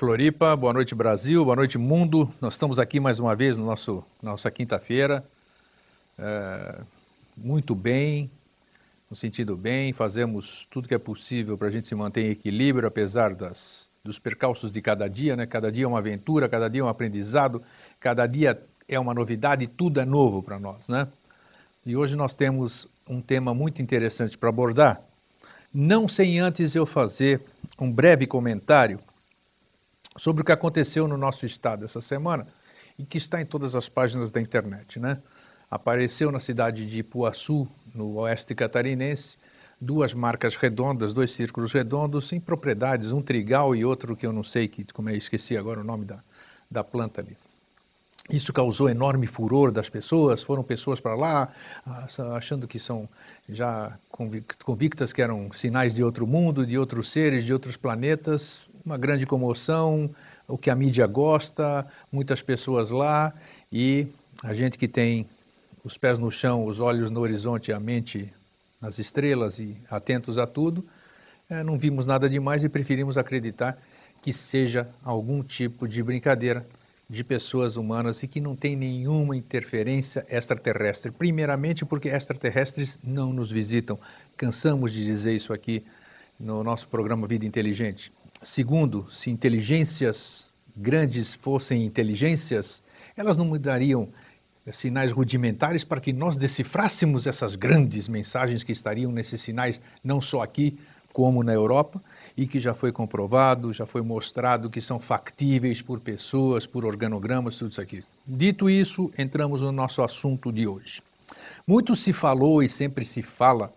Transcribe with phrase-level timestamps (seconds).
[0.00, 0.56] Floripa.
[0.56, 1.44] Boa noite, Brasil.
[1.44, 2.32] Boa noite, mundo.
[2.40, 5.22] Nós estamos aqui mais uma vez no nosso nossa quinta-feira.
[6.18, 6.80] É,
[7.36, 8.30] muito bem,
[9.10, 9.92] no sentido bem.
[9.92, 14.18] Fazemos tudo que é possível para a gente se manter em equilíbrio, apesar das, dos
[14.18, 15.36] percalços de cada dia.
[15.36, 15.44] Né?
[15.44, 17.62] Cada dia é uma aventura, cada dia é um aprendizado,
[18.00, 18.58] cada dia
[18.88, 19.66] é uma novidade.
[19.66, 21.06] Tudo é novo para nós, né?
[21.84, 24.98] E hoje nós temos um tema muito interessante para abordar.
[25.74, 27.42] Não sem antes eu fazer
[27.78, 28.98] um breve comentário
[30.16, 32.46] sobre o que aconteceu no nosso estado essa semana
[32.98, 34.98] e que está em todas as páginas da internet.
[34.98, 35.18] Né?
[35.70, 39.36] Apareceu na cidade de Ipuaçu, no oeste catarinense,
[39.80, 44.44] duas marcas redondas, dois círculos redondos em propriedades, um trigal e outro que eu não
[44.44, 46.18] sei, que, como eu esqueci agora o nome da,
[46.70, 47.36] da planta ali.
[48.28, 51.52] Isso causou enorme furor das pessoas, foram pessoas para lá
[52.36, 53.08] achando que são
[53.48, 53.98] já
[54.64, 59.26] convictas que eram sinais de outro mundo, de outros seres, de outros planetas, uma grande
[59.26, 60.10] comoção,
[60.46, 63.32] o que a mídia gosta, muitas pessoas lá
[63.72, 64.06] e
[64.42, 65.26] a gente que tem
[65.84, 68.32] os pés no chão, os olhos no horizonte, a mente
[68.80, 70.84] nas estrelas e atentos a tudo,
[71.48, 73.76] é, não vimos nada demais e preferimos acreditar
[74.22, 76.66] que seja algum tipo de brincadeira
[77.08, 81.10] de pessoas humanas e que não tem nenhuma interferência extraterrestre.
[81.10, 83.98] Primeiramente porque extraterrestres não nos visitam.
[84.36, 85.84] Cansamos de dizer isso aqui
[86.38, 88.12] no nosso programa Vida Inteligente.
[88.42, 90.46] Segundo, se inteligências
[90.76, 92.82] grandes fossem inteligências,
[93.16, 94.08] elas não mudariam
[94.72, 100.42] sinais rudimentares para que nós decifrássemos essas grandes mensagens que estariam nesses sinais, não só
[100.42, 100.78] aqui,
[101.12, 102.00] como na Europa,
[102.36, 107.56] e que já foi comprovado, já foi mostrado que são factíveis por pessoas, por organogramas,
[107.58, 108.04] tudo isso aqui.
[108.26, 111.02] Dito isso, entramos no nosso assunto de hoje.
[111.66, 113.72] Muito se falou e sempre se fala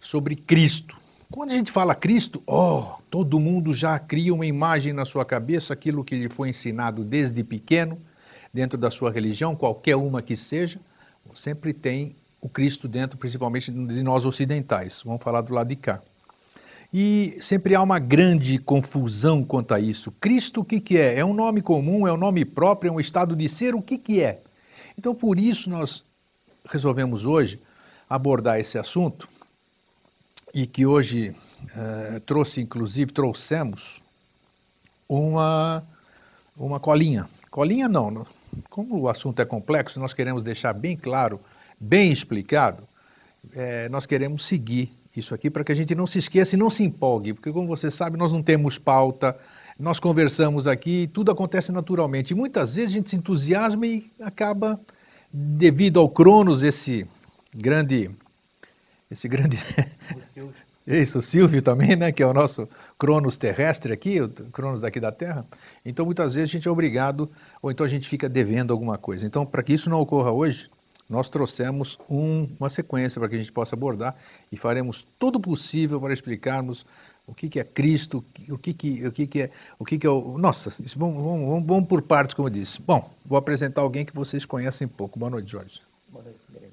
[0.00, 0.96] sobre Cristo,
[1.30, 5.72] quando a gente fala Cristo, oh, todo mundo já cria uma imagem na sua cabeça,
[5.72, 7.98] aquilo que lhe foi ensinado desde pequeno,
[8.52, 10.78] dentro da sua religião, qualquer uma que seja,
[11.34, 15.02] sempre tem o Cristo dentro, principalmente de nós ocidentais.
[15.04, 16.00] Vamos falar do lado de cá.
[16.94, 20.12] E sempre há uma grande confusão quanto a isso.
[20.12, 21.18] Cristo, o que, que é?
[21.18, 23.98] É um nome comum, é um nome próprio, é um estado de ser, o que,
[23.98, 24.40] que é?
[24.96, 26.04] Então, por isso, nós
[26.64, 27.60] resolvemos hoje
[28.08, 29.28] abordar esse assunto
[30.56, 31.34] e que hoje
[31.76, 34.00] eh, trouxe, inclusive, trouxemos
[35.06, 35.84] uma,
[36.56, 37.28] uma colinha.
[37.50, 38.26] Colinha não,
[38.70, 41.38] como o assunto é complexo, nós queremos deixar bem claro,
[41.78, 42.84] bem explicado,
[43.52, 46.70] eh, nós queremos seguir isso aqui para que a gente não se esqueça e não
[46.70, 49.36] se empolgue, porque como você sabe, nós não temos pauta,
[49.78, 52.30] nós conversamos aqui, tudo acontece naturalmente.
[52.30, 54.80] E muitas vezes a gente se entusiasma e acaba,
[55.30, 57.06] devido ao Cronos, esse
[57.54, 58.10] grande
[59.10, 59.58] esse grande.
[60.86, 65.00] Isso, o Silvio também, né, que é o nosso Cronos terrestre aqui, o Cronos daqui
[65.00, 65.44] da Terra.
[65.84, 67.28] Então, muitas vezes a gente é obrigado,
[67.60, 69.26] ou então a gente fica devendo alguma coisa.
[69.26, 70.70] Então, para que isso não ocorra hoje,
[71.10, 74.14] nós trouxemos um, uma sequência para que a gente possa abordar
[74.50, 76.86] e faremos todo o possível para explicarmos
[77.26, 80.06] o que, que é Cristo, o que, que, o que, que é, o que, que
[80.06, 80.38] é o...
[80.38, 82.80] Nossa, isso, vamos, vamos, vamos por partes, como eu disse.
[82.80, 85.18] Bom, vou apresentar alguém que vocês conhecem pouco.
[85.18, 85.85] Boa noite, Jorge.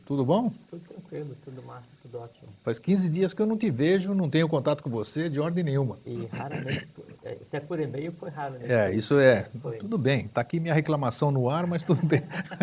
[0.05, 0.51] Tudo bom?
[0.69, 2.49] Tudo tranquilo, tudo massa, tudo ótimo.
[2.63, 5.63] Faz 15 dias que eu não te vejo, não tenho contato com você de ordem
[5.63, 5.97] nenhuma.
[6.05, 6.87] E raramente,
[7.23, 8.89] é, até por e-mail foi raro, né?
[8.89, 9.47] É, isso é.
[9.61, 9.77] Foi.
[9.77, 10.25] Tudo bem.
[10.25, 12.21] Está aqui minha reclamação no ar, mas tudo bem.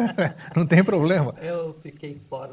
[0.54, 1.34] não tem problema.
[1.40, 2.52] Eu fiquei fora,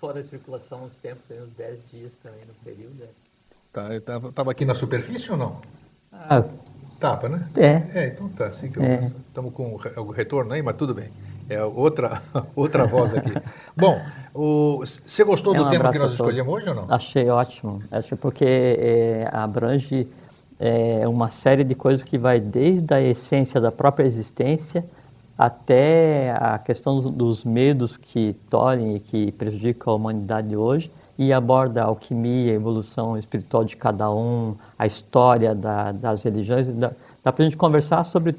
[0.00, 2.94] fora de circulação uns tempos, uns 10 dias também no período.
[3.00, 3.08] né?
[3.72, 5.60] Tá, eu tava, tava aqui na superfície ou não?
[6.12, 6.44] Ah,
[6.98, 7.48] Tava, né?
[7.56, 8.00] é.
[8.00, 8.46] É, então tá.
[8.46, 9.00] Assim que É.
[9.00, 11.10] Estamos com o retorno aí, mas tudo bem.
[11.48, 12.20] É outra,
[12.54, 13.32] outra voz aqui.
[13.76, 14.00] Bom,
[14.34, 16.84] o- você gostou É, do um tema que nós escolhemos hoje ou não?
[16.88, 17.82] Achei ótimo.
[17.90, 20.06] Acho porque é, abrange
[20.60, 24.84] é, uma série de coisas que vai desde a essência da própria existência
[25.38, 31.32] até a questão dos, dos medos que tolhem e que prejudicam a humanidade hoje e
[31.32, 36.68] aborda a alquimia, a evolução espiritual de cada um, a história da- das religiões.
[36.68, 36.90] Dá,
[37.24, 38.34] dá para a gente conversar sobre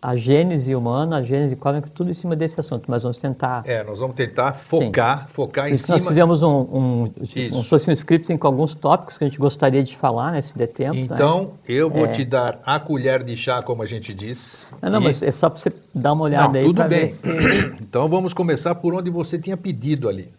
[0.00, 3.62] a gênese humana, a gênese cósmica, tudo em cima desse assunto, mas vamos tentar...
[3.66, 5.32] É, nós vamos tentar focar, Sim.
[5.32, 5.98] focar em Isso cima...
[5.98, 9.96] nós fizemos um, um, um, um script com alguns tópicos que a gente gostaria de
[9.96, 10.94] falar, né, se der tempo.
[10.94, 11.00] Né?
[11.00, 11.48] Então, né?
[11.66, 12.08] eu vou é.
[12.08, 14.72] te dar a colher de chá, como a gente diz.
[14.82, 17.08] Não, não mas é só para você dar uma olhada não, aí tudo bem.
[17.10, 17.26] Se...
[17.80, 20.30] Então, vamos começar por onde você tinha pedido ali.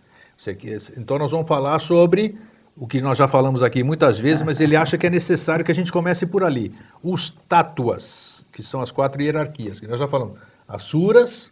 [0.97, 2.37] Então, nós vamos falar sobre
[2.75, 5.71] o que nós já falamos aqui muitas vezes, mas ele acha que é necessário que
[5.71, 6.71] a gente comece por ali.
[7.03, 8.26] Os tátuas
[8.57, 10.39] que são as quatro hierarquias, que nós já falamos.
[10.67, 11.51] Asuras,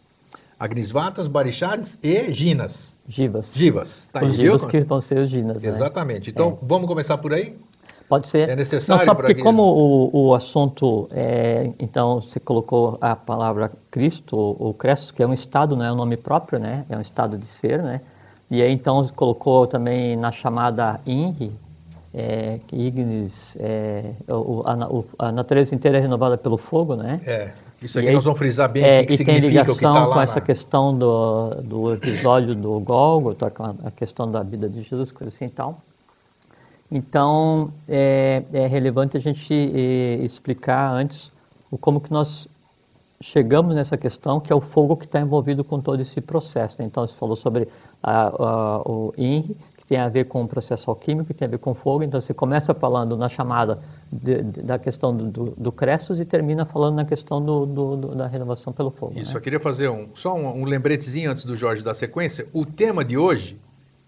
[0.59, 2.95] Agnisvatas, Barixades e Ginas.
[3.07, 3.51] Givas.
[3.53, 4.09] Givas.
[4.11, 5.61] Tá os aí, Givas que vão ser os Ginas.
[5.61, 5.69] Né?
[5.69, 6.31] Exatamente.
[6.31, 6.65] Então, é.
[6.65, 7.55] vamos começar por aí?
[8.09, 8.49] Pode ser.
[8.49, 13.71] É necessário Não, só porque como o, o assunto, é, então, você colocou a palavra
[13.91, 16.85] Cristo, ou Crestos, que é um estado, não é um nome próprio, né?
[16.89, 18.01] É um estado de ser, né?
[18.49, 21.51] E aí, então, colocou também na chamada INRI,
[22.17, 27.19] é, ignis, é, o, a, a, natureza inteira é renovada pelo fogo, né?
[27.25, 27.51] É,
[27.81, 29.77] isso aqui e nós vamos frisar bem é, o que, que significa tem ligação o
[29.77, 30.13] que está lá.
[30.13, 33.51] com essa questão do, do episódio do Gólgota,
[33.83, 35.81] a, questão da vida de Jesus, coisa assim e tal.
[36.89, 41.29] Então, é, é relevante a gente é, explicar antes
[41.69, 42.47] o como que nós
[43.21, 46.77] chegamos nessa questão, que é o fogo que está envolvido com todo esse processo.
[46.79, 46.85] Né?
[46.85, 47.67] Então, você falou sobre
[48.01, 51.59] a, a, o INRI, tem a ver com o processo alquímico, que tem a ver
[51.59, 52.03] com fogo.
[52.03, 53.79] Então, você começa falando na chamada
[54.11, 58.15] de, de, da questão do, do, do Crestos e termina falando na questão do, do
[58.15, 59.13] da renovação pelo fogo.
[59.19, 59.37] Isso, né?
[59.37, 62.47] eu queria fazer um, só um, um lembretezinho antes do Jorge dar sequência.
[62.51, 63.59] O tema de hoje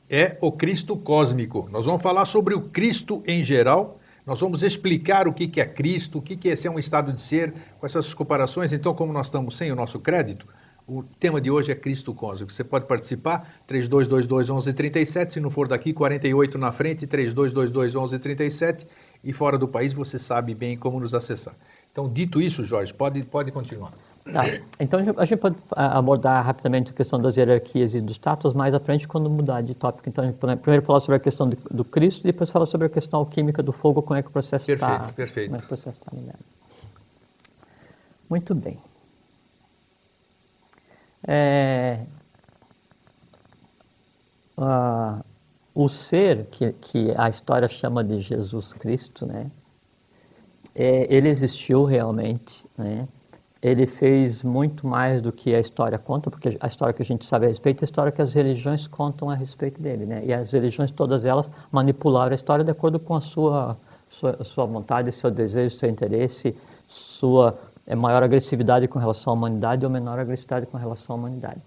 [0.10, 1.68] é o Cristo cósmico.
[1.72, 4.00] Nós vamos falar sobre o Cristo em geral.
[4.26, 7.54] Nós vamos explicar o que é Cristo, o que é ser um estado de ser,
[7.80, 8.74] com essas comparações.
[8.74, 10.46] Então, como nós estamos sem o nosso crédito,
[10.88, 12.52] o tema de hoje é Cristo Cósmico.
[12.52, 18.86] Você pode participar, 3222-1137, se não for daqui, 48 na frente, 3222-1137,
[19.24, 21.54] e fora do país você sabe bem como nos acessar.
[21.92, 23.92] Então, dito isso, Jorge, pode, pode continuar.
[24.32, 24.44] Tá.
[24.80, 28.80] Então, a gente pode abordar rapidamente a questão das hierarquias e dos status mais à
[28.80, 30.08] frente quando mudar de tópico.
[30.08, 30.32] Então,
[30.62, 33.74] primeiro falar sobre a questão do, do Cristo, depois falar sobre a questão alquímica do
[33.74, 35.00] fogo, como é que o processo está...
[35.00, 35.48] Perfeito, perfeito.
[35.48, 36.40] Como é que o processo está ligado.
[38.30, 38.78] Muito bem.
[41.28, 42.00] É,
[44.58, 45.24] uh,
[45.76, 49.52] o ser que, que a história chama de Jesus Cristo, né?
[50.74, 53.08] É, ele existiu realmente, né?
[53.62, 57.26] Ele fez muito mais do que a história conta, porque a história que a gente
[57.26, 60.24] sabe a respeito é a história que as religiões contam a respeito dele, né?
[60.26, 63.78] E as religiões, todas elas, manipularam a história de acordo com a sua,
[64.10, 66.56] sua, sua vontade, seu desejo, seu interesse,
[66.88, 67.58] sua
[67.88, 71.62] é maior agressividade com relação à humanidade ou menor agressividade com relação à humanidade.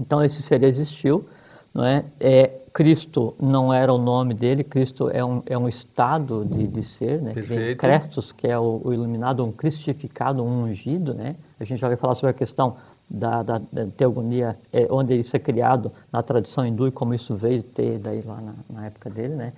[0.00, 1.28] Então esse ser existiu,
[1.74, 2.04] não é?
[2.18, 6.82] é Cristo não era o nome dele, Cristo é um, é um estado de, de
[6.82, 7.34] ser, né?
[7.34, 7.78] Perfeito.
[7.78, 11.36] Crestos, que é o, o, iluminado, um cristificado, um ungido, né?
[11.60, 12.76] A gente já vai falar sobre a questão
[13.08, 17.34] da, da, da teogonia, é, onde isso é criado na tradição hindu e como isso
[17.34, 19.52] veio ter daí lá na, na época dele, né?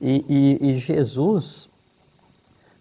[0.00, 0.24] E,
[0.60, 1.68] e, e Jesus,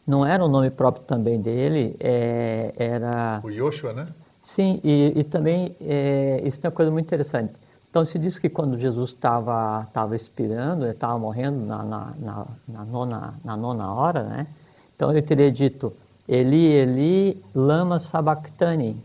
[0.05, 3.39] não era o nome próprio também dele, é, era...
[3.43, 4.07] O Yoshua, né?
[4.41, 7.53] Sim, e, e também é, isso é uma coisa muito interessante.
[7.89, 12.47] Então se diz que quando Jesus estava estava expirando, ele estava morrendo na, na, na,
[12.67, 14.47] na, nona, na nona hora, né?
[14.95, 15.93] Então ele teria dito,
[16.27, 18.97] Eli, Eli, lama sabachthani,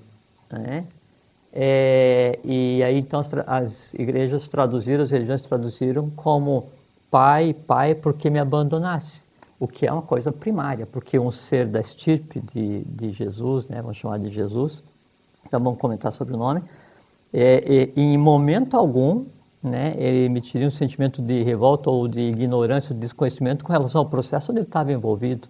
[0.51, 0.87] né?
[1.53, 6.69] É, e aí então as, as igrejas traduziram, as religiões traduziram como
[7.11, 9.26] Pai, Pai, porque me abandonasse
[9.59, 13.81] o que é uma coisa primária, porque um ser da estirpe de, de Jesus, né,
[13.81, 14.83] vamos chamar de Jesus,
[15.47, 16.63] então vamos comentar sobre o nome,
[17.33, 19.25] é, é, em momento algum
[19.63, 24.07] né, ele emitiria um sentimento de revolta ou de ignorância, de desconhecimento com relação ao
[24.07, 25.49] processo onde ele estava envolvido.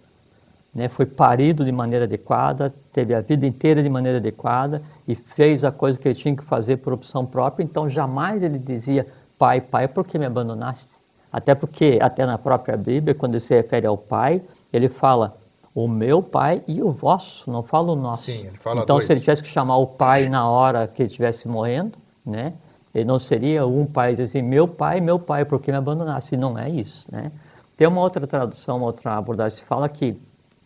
[0.73, 5.63] Né, foi parido de maneira adequada, teve a vida inteira de maneira adequada e fez
[5.63, 9.59] a coisa que ele tinha que fazer por opção própria, então jamais ele dizia, pai,
[9.59, 10.95] pai, por que me abandonaste?
[11.31, 14.41] Até porque, até na própria Bíblia, quando ele se refere ao Pai,
[14.71, 15.35] ele fala
[15.75, 18.23] o meu Pai e o vosso, não fala o nosso.
[18.23, 19.05] Sim, ele fala então, dois.
[19.05, 22.53] se ele tivesse que chamar o Pai na hora que ele estivesse morrendo, né?
[22.97, 26.35] Ele não seria um pai dizer assim, meu pai, meu pai, por que me abandonasse?
[26.35, 27.31] Não é isso, né?
[27.75, 30.19] Tem uma outra tradução, uma outra abordagem, que fala que,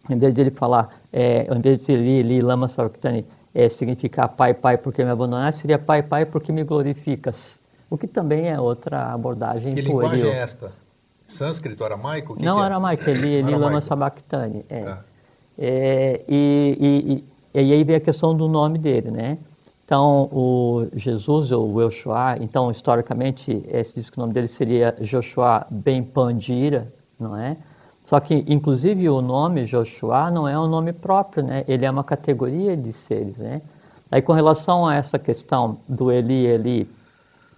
[0.10, 4.30] em vez de ele falar, é, em vez de li, li, lama sarktani, é, significar
[4.30, 7.60] pai, pai, porque me abandonaste, seria pai, pai, porque me glorificas
[7.92, 10.14] o que também é outra abordagem Que pueril.
[10.14, 10.72] linguagem é esta?
[11.28, 12.38] Sânscrito, aramaico?
[12.38, 12.66] Que Não, que é?
[12.66, 14.66] aramaico, ele, ele lama sabachthani.
[14.70, 14.84] É.
[14.88, 15.00] Ah.
[15.60, 19.38] É, e, e, e, e, aí vem a questão do nome dele, né?
[19.84, 24.96] Então, o Jesus, ou o Yoshua, então, historicamente, se diz que o nome dele seria
[25.02, 26.88] Joshua Ben Pandira,
[27.20, 27.58] não é?
[28.06, 31.66] Só que, inclusive, o nome Joshua não é um nome próprio, né?
[31.68, 33.62] Ele é uma categoria de seres, né?
[34.10, 36.90] Aí, com relação a essa questão do Eli, Eli,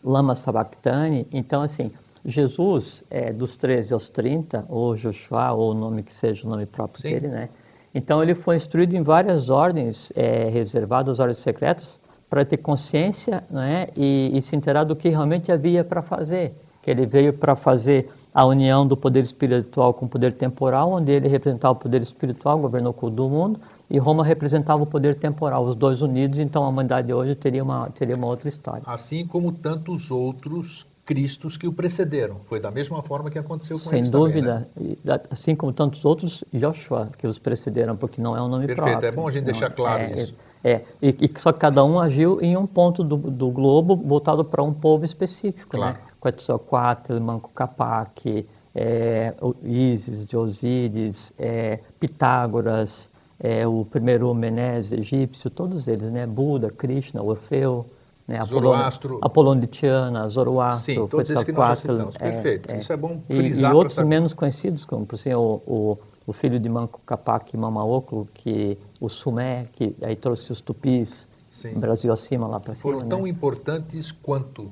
[0.03, 1.91] Lama Sabachthani, então, assim,
[2.25, 6.65] Jesus, é, dos 13 aos 30, ou Joshua, ou o nome que seja o nome
[6.65, 7.09] próprio Sim.
[7.09, 7.49] dele, né?
[7.93, 13.87] Então, ele foi instruído em várias ordens é, reservadas, ordens secretas, para ter consciência né,
[13.95, 16.55] e, e se inteirar do que realmente havia para fazer.
[16.81, 21.11] Que ele veio para fazer a união do poder espiritual com o poder temporal, onde
[21.11, 25.75] ele representava o poder espiritual, governou o mundo, e Roma representava o poder temporal, os
[25.75, 28.83] dois unidos, então a humanidade hoje teria uma, teria uma outra história.
[28.85, 32.37] Assim como tantos outros Cristos que o precederam.
[32.47, 34.67] Foi da mesma forma que aconteceu com Sem eles dúvida.
[34.73, 35.19] Também, né?
[35.29, 38.89] Assim como tantos outros, Joshua, que os precederam, porque não é um nome Perfeito.
[38.89, 39.07] próprio.
[39.09, 40.35] É bom a gente deixar claro é, isso.
[40.63, 40.85] É, é.
[41.01, 44.63] E, e, só que cada um agiu em um ponto do, do globo voltado para
[44.63, 45.75] um povo específico.
[45.75, 45.83] Né?
[45.83, 45.97] Claro.
[45.97, 46.03] Né?
[46.21, 53.09] Quetzalcoatl, Manco Capac, é, Ísis de Osíris, é, Pitágoras,
[53.43, 56.25] é, o primeiro Menés egípcio, todos eles, né?
[56.25, 57.85] Buda, Krishna, Orfeu,
[58.25, 58.41] né?
[58.45, 59.19] Zoroastro.
[59.21, 62.15] Apolônio de Tiana, Zoroastro, Sim, todos esses que nós citamos.
[62.15, 62.71] É, Perfeito.
[62.71, 63.71] É, Isso é bom frisar.
[63.71, 67.55] E, e outros menos conhecidos, como por exemplo, o, o, o filho de Manco Capac
[67.57, 71.73] Mamaoclo, que o Sumé, que aí trouxe os tupis, Sim.
[71.73, 72.93] Brasil acima lá para cima.
[72.93, 73.29] Foram tão né?
[73.29, 74.71] importantes quanto?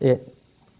[0.00, 0.20] É,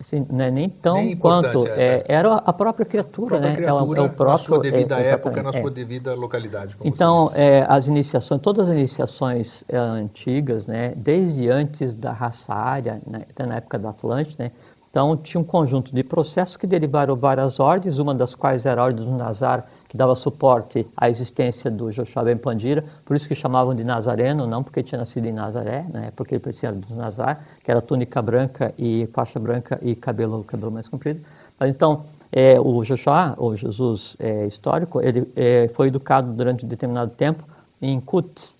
[0.02, 1.64] Assim, não é nem tão nem quanto.
[1.68, 3.56] É, é, era a própria criatura, a própria né?
[3.56, 6.76] Criatura, é o próprio, na sua devida é, época, na sua devida localidade.
[6.84, 7.30] então,
[7.68, 10.92] as iniciações, todas as iniciações antigas, né?
[10.96, 13.22] desde antes da raça área, né?
[13.30, 14.50] até na época da Atlântida, né?
[14.90, 18.84] então tinha um conjunto de processos que derivaram várias ordens, uma das quais era a
[18.84, 23.34] ordem do Nazar, que dava suporte à existência do Joshua Ben Pandira, por isso que
[23.34, 27.44] chamavam de Nazareno, não porque tinha nascido em Nazaré, né, porque ele pertencia do Nazar,
[27.62, 31.20] que era túnica branca e faixa branca e cabelo, cabelo mais comprido.
[31.60, 36.68] Mas então, é, o Joshua, ou Jesus é, histórico, ele é, foi educado durante um
[36.68, 37.44] determinado tempo
[37.82, 38.54] em Kut,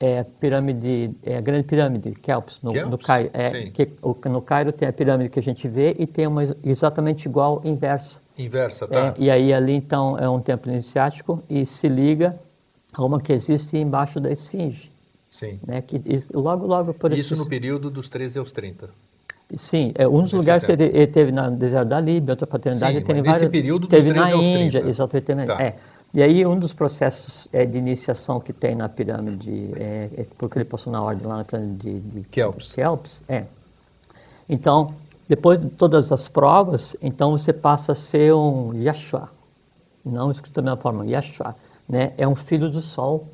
[0.00, 3.30] é, pirâmide, é a grande pirâmide, Kelps, no, no Cairo.
[3.32, 3.88] É, que,
[4.28, 8.18] no Cairo tem a pirâmide que a gente vê e tem uma exatamente igual inversa.
[8.38, 9.08] Inversa, tá.
[9.08, 12.38] É, e aí ali então é um templo iniciático e se liga
[12.92, 14.90] a uma que existe embaixo da esfinge.
[15.30, 15.58] Sim.
[15.66, 16.00] Né, que
[16.32, 18.90] logo, logo por Isso no período dos 13 aos 30.
[19.56, 22.98] Sim, é, um dos lugares que ele, ele, teve na deserto da Líbia, outra paternidade,
[22.98, 24.88] Sim, teve nesse vários, período teve dos 13 na aos Índia, 30.
[24.88, 25.46] exatamente.
[25.46, 25.62] Tá.
[25.62, 25.76] É.
[26.14, 30.58] E aí um dos processos é, de iniciação que tem na pirâmide, é, é porque
[30.58, 32.72] ele passou na ordem lá na pirâmide de, de Kelps.
[32.72, 33.44] Kelps, é.
[34.48, 34.94] Então,
[35.32, 39.30] depois de todas as provas, então você passa a ser um Yashua,
[40.04, 41.56] não escrito da mesma forma, Yashua,
[41.88, 42.12] né?
[42.18, 43.26] É um filho do sol,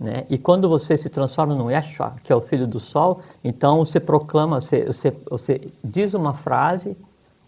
[0.00, 0.24] né?
[0.30, 4.00] E quando você se transforma num Yashua, que é o filho do sol, então você
[4.00, 6.96] proclama, você, você, você diz uma frase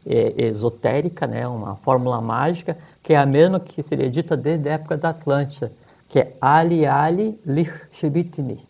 [0.04, 1.48] é, esotérica, né?
[1.48, 5.72] Uma fórmula mágica que é a mesma que seria dita desde a época da Atlântida,
[6.06, 8.60] que é Ali Ali Lich Shebitini.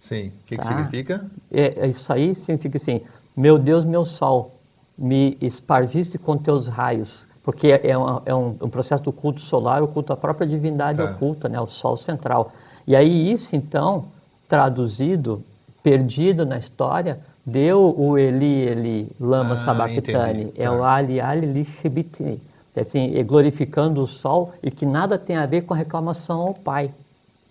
[0.00, 0.62] Sim, o que, tá?
[0.62, 1.30] que significa?
[1.52, 3.02] É, isso aí significa assim,
[3.38, 4.50] meu Deus, meu sol,
[4.98, 7.24] me espargiste com teus raios.
[7.44, 11.00] Porque é, um, é um, um, processo do culto solar, o culto à própria divindade
[11.00, 11.04] é.
[11.04, 12.50] oculta, né, o sol central.
[12.84, 14.06] E aí isso, então,
[14.48, 15.40] traduzido,
[15.84, 20.52] perdido na história, deu o Eli Eli Lama ah, Sabachthani.
[20.56, 20.72] É tá.
[20.72, 22.42] o Ali Ali Lishibitni.
[22.74, 26.54] É assim, glorificando o sol e que nada tem a ver com a reclamação ao
[26.54, 26.90] Pai.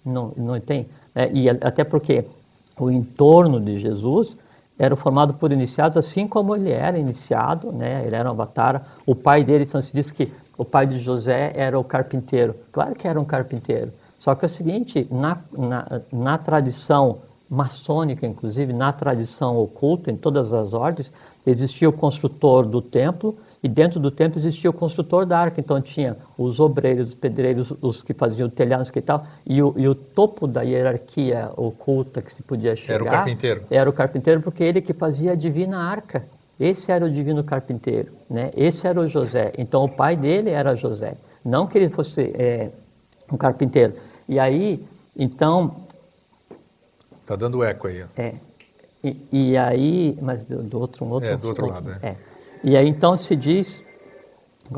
[0.05, 0.85] Não, não tem?
[1.15, 2.25] É, e até porque
[2.77, 4.35] o entorno de Jesus
[4.79, 8.03] era formado por iniciados, assim como ele era iniciado, né?
[8.05, 8.85] ele era um avatar.
[9.05, 12.55] O pai dele, então se diz que o pai de José era o carpinteiro.
[12.71, 13.91] Claro que era um carpinteiro.
[14.19, 17.19] Só que é o seguinte, na, na, na tradição
[17.49, 21.11] maçônica, inclusive, na tradição oculta, em todas as ordens,
[21.45, 23.35] existia o construtor do templo
[23.67, 25.59] e dentro do templo existia o construtor da arca.
[25.59, 29.27] Então tinha os obreiros, os pedreiros, os que faziam telhados e tal.
[29.45, 32.95] E o, e o topo da hierarquia oculta que se podia chegar...
[32.95, 33.63] Era o carpinteiro.
[33.69, 36.23] Era o carpinteiro porque ele que fazia a divina arca.
[36.57, 38.51] Esse era o divino carpinteiro, né?
[38.55, 39.51] Esse era o José.
[39.57, 41.17] Então o pai dele era José.
[41.43, 42.69] Não que ele fosse é,
[43.29, 43.95] um carpinteiro.
[44.29, 44.81] E aí,
[45.13, 45.75] então...
[47.21, 48.05] Está dando eco aí.
[48.15, 48.33] É.
[49.03, 51.29] E, e, aí, mas do, do outro, um outro...
[51.29, 52.07] É, do outro, outro lado, é.
[52.11, 52.17] é.
[52.63, 53.83] E aí então se diz,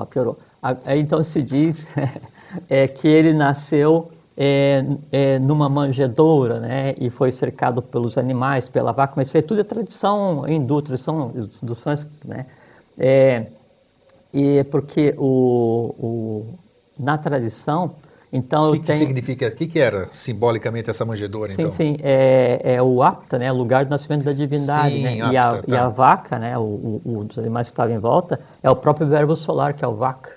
[0.09, 1.85] piorou, aí então se diz
[2.69, 8.93] é, que ele nasceu é, é, numa manjedoura, né, e foi cercado pelos animais, pela
[8.93, 12.45] vaca, mas isso aí tudo é tradição hindu, tradição do sânscrito, né,
[12.97, 13.47] é,
[14.33, 16.45] e porque o, o,
[16.97, 17.95] na tradição
[18.31, 21.71] então, o que, que significa, o que, que era simbolicamente essa manjedoura, sim, então?
[21.71, 25.21] Sim, é, é o apta, né, lugar do nascimento da divindade, sim, né?
[25.21, 25.63] Apta, e, a, tá.
[25.67, 29.07] e a vaca, né, o, o, os animais que estavam em volta, é o próprio
[29.07, 30.27] verbo solar, que é o vac,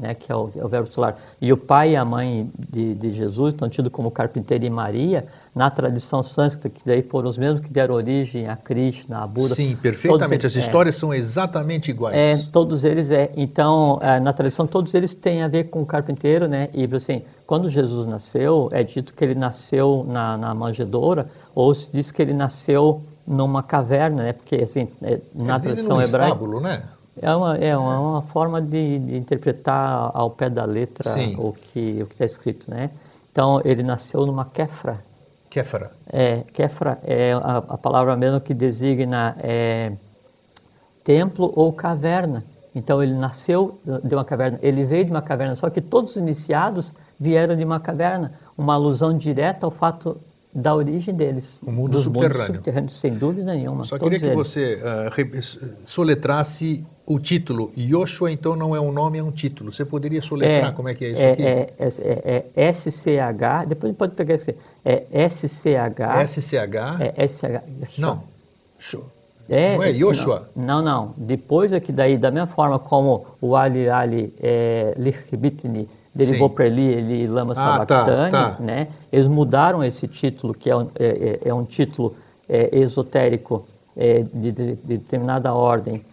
[0.00, 2.94] né, que é o, é o, verbo solar, e o pai e a mãe de,
[2.94, 7.36] de Jesus estão tidos como carpinteiro e Maria, na tradição sânscrita, que daí foram os
[7.36, 9.54] mesmos que deram origem a Krishna, a Buda.
[9.54, 10.46] Sim, perfeitamente.
[10.46, 10.60] Eles, As é.
[10.60, 12.16] histórias é, são exatamente iguais.
[12.16, 13.30] É, todos eles é.
[13.36, 16.68] Então, é, na tradição, todos eles têm a ver com o carpinteiro, né?
[16.72, 21.90] E assim, quando Jesus nasceu, é dito que ele nasceu na, na manjedoura, ou se
[21.92, 24.32] diz que ele nasceu numa caverna, né?
[24.32, 26.26] Porque assim, é, na tradição hebraica.
[26.28, 26.84] Estábulo, né?
[27.20, 31.34] É uma, é uma, é uma forma de, de, interpretar ao pé da letra Sim.
[31.40, 32.88] o que o está escrito, né?
[33.32, 35.00] Então, ele nasceu numa kefra.
[35.50, 35.90] Kefra.
[36.06, 39.90] É, kefra é a, a palavra mesmo que designa é,
[41.02, 42.44] templo ou caverna.
[42.76, 46.16] Então, ele nasceu de uma caverna, ele veio de uma caverna, só que todos os
[46.16, 50.16] iniciados vieram de uma caverna, uma alusão direta ao fato
[50.52, 51.60] da origem deles.
[51.62, 52.54] O mundo subterrâneo.
[52.54, 52.90] subterrâneo.
[52.90, 53.84] Sem dúvida nenhuma.
[53.84, 54.36] Só queria que eles.
[54.36, 57.70] você uh, soletrasse o título.
[57.76, 59.70] Yoshua, então, não é um nome, é um título.
[59.70, 61.42] Você poderia soletrar é, como é que é isso é, aqui?
[61.42, 64.58] É, é, é, é SCH, depois pode pegar isso aqui.
[64.84, 66.26] É SCH.
[66.26, 67.00] SCH?
[67.16, 67.98] É SCH.
[67.98, 68.24] Não.
[69.48, 70.48] É, não é Yoshua?
[70.54, 71.14] Não, não.
[71.16, 76.92] Depois aqui daí, da mesma forma como o Ali Ali é, Lichbitni derivou para Eli,
[76.92, 78.62] Eli Lama ah, tá, Sabachthani, tá, tá.
[78.62, 78.88] né?
[79.12, 82.16] Eles mudaram esse título, que é um, é, é, é um título
[82.48, 86.04] é, esotérico é, de, de, de, determinada ordem,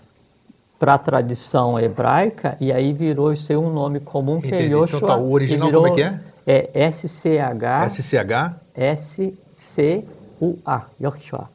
[0.80, 4.76] para a tradição hebraica, e aí virou isso aí um nome comum, que é Entendi.
[4.76, 4.98] é Yoshua.
[4.98, 6.70] Então, tá, o original virou, como é que é?
[6.76, 7.90] É SCH...
[7.90, 8.56] SCH?
[8.76, 10.06] S-C-U-A,
[11.02, 11.50] Yoshua.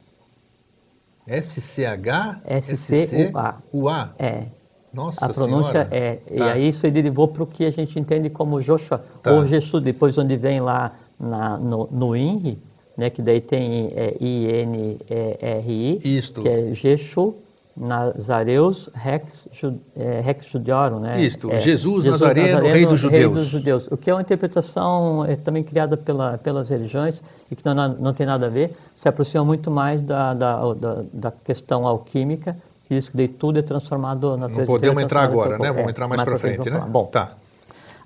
[1.28, 2.40] SCH?
[2.44, 3.54] S-C-U-A.
[3.72, 4.10] U-A?
[4.18, 4.46] É.
[4.92, 5.88] Nossa a pronúncia senhora.
[5.90, 6.16] é.
[6.16, 6.34] Tá.
[6.34, 9.32] E aí isso derivou para o que a gente entende como Joshua, tá.
[9.32, 12.58] ou Jesus, depois onde vem lá na, no, no INRI,
[12.96, 16.42] né, que daí tem é, I-N-R-I, Isto.
[16.42, 17.34] que é Jeshu,
[17.74, 19.48] Nazareus Rex,
[19.96, 21.22] é, Rex Judiorum, né?
[21.22, 23.22] Isto, é, Jesus, Jesus Nazareno, Nazareno, rei dos judeus.
[23.22, 23.86] Rei dos judeus.
[23.90, 28.12] O que é uma interpretação é, também criada pela, pelas religiões e que não, não
[28.12, 32.56] tem nada a ver, se aproxima muito mais da, da, da, da questão alquímica
[33.00, 35.68] que daí tudo é transformado na Não podemos entrar agora, né?
[35.68, 36.84] Vamos é, entrar mais, mais para frente, né?
[36.88, 37.32] Bom, tá.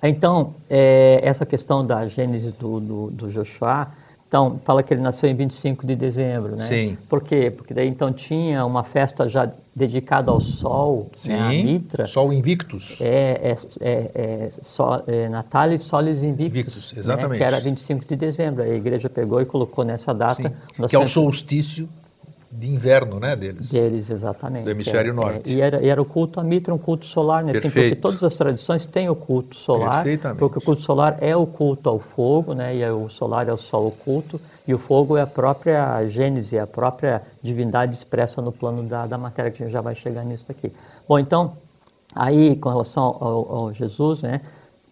[0.03, 3.89] Então, é, essa questão da gênese do, do, do, Joshua,
[4.29, 6.65] então, fala que ele nasceu em 25 de dezembro, né?
[6.65, 6.99] Sim.
[7.09, 7.51] Por quê?
[7.51, 11.41] Porque daí então tinha uma festa já dedicada ao sol, Sim, né?
[11.41, 12.07] a Mitra.
[12.07, 12.99] Sol Invictus.
[13.01, 16.47] É, é, é, é, so, é Natalis Solis Invictus.
[16.47, 17.31] Invictus exatamente.
[17.33, 17.39] Né?
[17.39, 18.63] Que era 25 de dezembro.
[18.63, 20.35] A igreja pegou e colocou nessa data.
[20.35, 21.89] Sim, que é o solstício
[22.59, 23.69] de inverno, né, deles.
[23.69, 24.65] Deles, exatamente.
[24.65, 25.51] Do hemisfério é, norte.
[25.51, 27.53] É, e, era, era o culto a Mitra, um culto solar, né?
[27.53, 30.03] Assim, porque todas as tradições têm o culto solar.
[30.03, 30.39] Perfeitamente.
[30.39, 32.75] Porque o culto solar é o culto ao fogo, né?
[32.75, 34.41] E o solar é o sol oculto.
[34.67, 39.07] E o fogo é a própria gênese, é a própria divindade expressa no plano da,
[39.07, 40.73] da matéria, que a gente já vai chegar nisso aqui.
[41.07, 41.53] Bom, então,
[42.15, 44.41] aí, com relação ao, ao Jesus, né?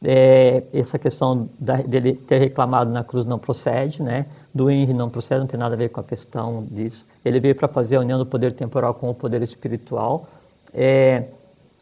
[0.06, 4.26] É, essa questão da, dele ter reclamado na cruz não procede, né?
[4.54, 7.04] Do Henry não procede, não tem nada a ver com a questão disso.
[7.24, 10.28] Ele veio para fazer a união do poder temporal com o poder espiritual.
[10.72, 11.24] É,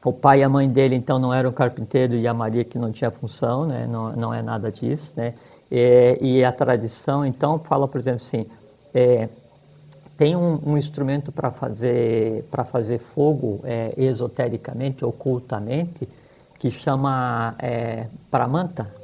[0.04, 2.90] o pai e a mãe dele, então, não eram carpinteiro e a Maria que não
[2.90, 3.86] tinha função, né?
[3.86, 5.34] Não, não é nada disso, né?
[5.70, 8.46] É, e a tradição, então, fala, por exemplo, assim,
[8.94, 9.28] é,
[10.16, 16.08] tem um, um instrumento para fazer fazer fogo é, esotericamente, ocultamente,
[16.58, 19.01] que chama é, Pramanta.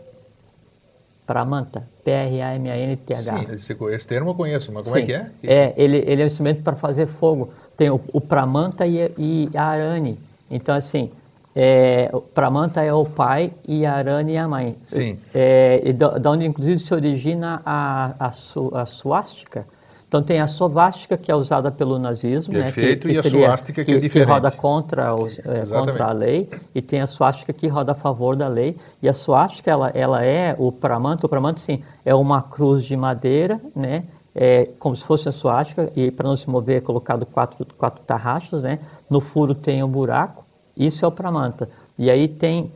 [1.29, 3.59] Pramanta, P-R-A-M-A-N-T-H.
[3.61, 5.13] Sim, esse, termo eu conheço, mas como é Sim.
[5.13, 5.55] é que é?
[5.55, 7.51] É, ele, ele é um instrumento para fazer fogo.
[7.77, 10.19] Tem o, o Pramanta e, e, a Arane.
[10.51, 11.11] Então, assim,
[11.55, 14.75] é, o Pramanta é o pai e a Arane é a mãe.
[14.87, 15.19] Sim.
[15.35, 19.67] É, e da, da onde, inclusive, se origina a, a, su, a suástica,
[20.09, 23.47] então tem a sovástica que é usada pelo nazismo, Perfeito, né, que, que e a
[23.47, 24.27] suástica que, que, é diferente.
[24.27, 27.95] Que roda contra, os, é, contra a lei, e tem a suástica que roda a
[27.95, 28.75] favor da lei.
[29.03, 32.97] E a suástica, ela, ela é o pramanto, o pramanto sim, é uma cruz de
[32.97, 37.27] madeira, né, é, como se fosse a suástica, e para não se mover é colocado
[37.27, 38.79] quatro, quatro tarraxas, né,
[39.11, 41.69] no furo tem um buraco, isso é o pramanta.
[41.99, 42.73] E aí tem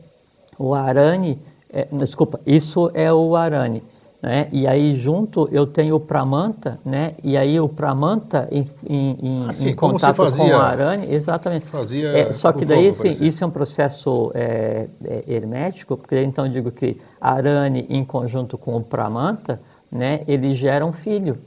[0.59, 1.39] o arane,
[1.71, 3.81] é, desculpa, isso é o arane.
[4.23, 4.47] Né?
[4.53, 7.13] E aí junto eu tenho o Pramanta, né?
[7.21, 11.65] E aí o Pramanta em, em, assim, em contato fazia, com a arane, exatamente.
[11.65, 16.51] Fazia é, só que daí isso é um processo é, é, hermético, porque então eu
[16.53, 19.59] digo que a arane em conjunto com o Pramanta,
[19.91, 20.21] né?
[20.25, 21.37] Ele gera um filho.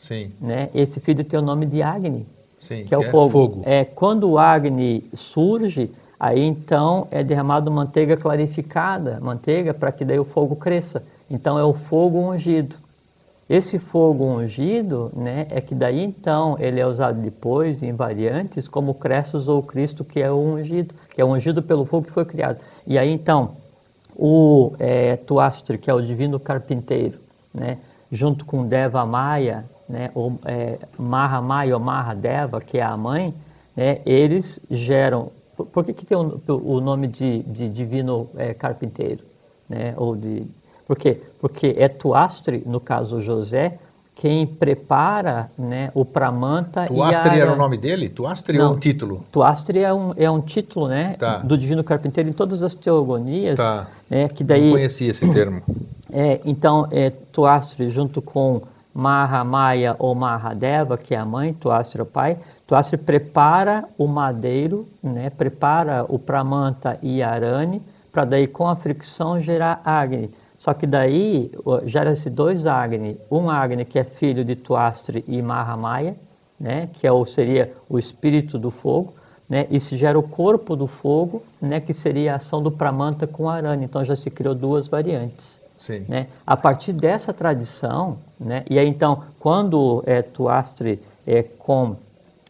[0.00, 0.32] Sim.
[0.40, 0.70] Né?
[0.74, 2.26] Esse filho tem o nome de Agni,
[2.58, 3.30] Sim, que é o é fogo.
[3.30, 3.62] fogo.
[3.66, 10.18] É quando o Agni surge, aí então é derramado manteiga clarificada, manteiga para que daí
[10.18, 11.02] o fogo cresça.
[11.30, 12.76] Então é o fogo ungido.
[13.48, 18.92] Esse fogo ungido, né, é que daí então ele é usado depois em variantes como
[18.92, 22.58] Crestos ou Cristo, que é o ungido, que é ungido pelo fogo que foi criado.
[22.84, 23.52] E aí então,
[24.16, 25.16] o é,
[25.80, 27.20] que é o divino carpinteiro,
[27.54, 27.78] né,
[28.10, 32.96] junto com Deva Maya, né, ou é, Maha Maya ou Maha Deva, que é a
[32.96, 33.32] mãe,
[33.76, 35.30] né, eles geram.
[35.56, 39.22] Por, por que, que tem o, o nome de, de divino é, carpinteiro?
[39.68, 40.46] Né, ou de,
[40.86, 41.18] por quê?
[41.40, 43.78] Porque é Tuastre, no caso José,
[44.14, 47.42] quem prepara né, o Pramanta Tuastre e a...
[47.42, 48.08] era o nome dele?
[48.08, 49.24] Tuastre Não, é um título?
[49.30, 51.38] Tuastre é um, é um título né, tá.
[51.38, 53.56] do Divino Carpinteiro em todas as teogonias.
[53.56, 53.88] Tá.
[54.08, 55.60] Né, que daí, Não conhecia esse termo.
[56.10, 58.62] É, então, é, Tuastre junto com
[58.94, 64.88] Mahamaya ou Mahadeva, que é a mãe, Tuastre é o pai, Tuastre prepara o madeiro,
[65.02, 70.30] né, prepara o Pramanta e Arane, para daí com a fricção gerar Agni.
[70.66, 71.52] Só que daí
[71.84, 73.16] gera-se dois Agni.
[73.30, 76.16] Um Agni que é filho de Tuastre e Mahamaya,
[76.58, 79.14] né, que é o, seria o espírito do fogo,
[79.48, 83.28] né, e se gera o corpo do fogo, né, que seria a ação do Pramanta
[83.28, 83.84] com Arana.
[83.84, 85.60] Então já se criou duas variantes.
[85.78, 86.04] Sim.
[86.08, 86.26] Né?
[86.44, 91.94] A partir dessa tradição, né, e aí então, quando é, Tuastre é, com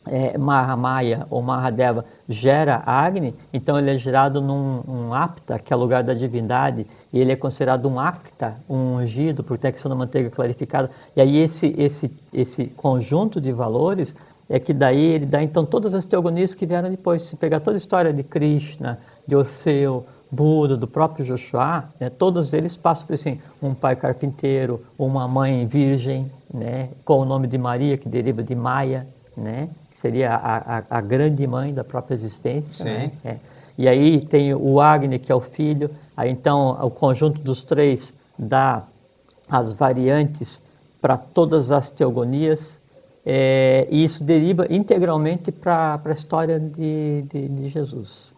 [0.06, 5.76] é, Mahamaya ou Mahadeva gera Agni, então ele é gerado num um apta, que é
[5.76, 10.30] o lugar da divindade, e ele é considerado um acta, um ungido, questão da manteiga
[10.30, 10.90] clarificada.
[11.14, 14.14] E aí esse, esse, esse conjunto de valores
[14.48, 17.22] é que daí ele dá então todas as teogonias que vieram depois.
[17.22, 22.52] Se pegar toda a história de Krishna, de Orfeu, Buda, do próprio Joshua, né, todos
[22.52, 27.56] eles passam por assim, um pai carpinteiro, uma mãe virgem, né, com o nome de
[27.56, 29.68] Maria, que deriva de Maia, né,
[30.00, 32.84] seria a, a, a grande mãe da própria existência.
[32.84, 33.10] Né?
[33.24, 33.36] É.
[33.78, 38.12] E aí tem o Agni, que é o filho, aí então o conjunto dos três
[38.38, 38.84] dá
[39.48, 40.60] as variantes
[41.00, 42.78] para todas as teogonias,
[43.24, 48.34] é, e isso deriva integralmente para a história de, de, de Jesus.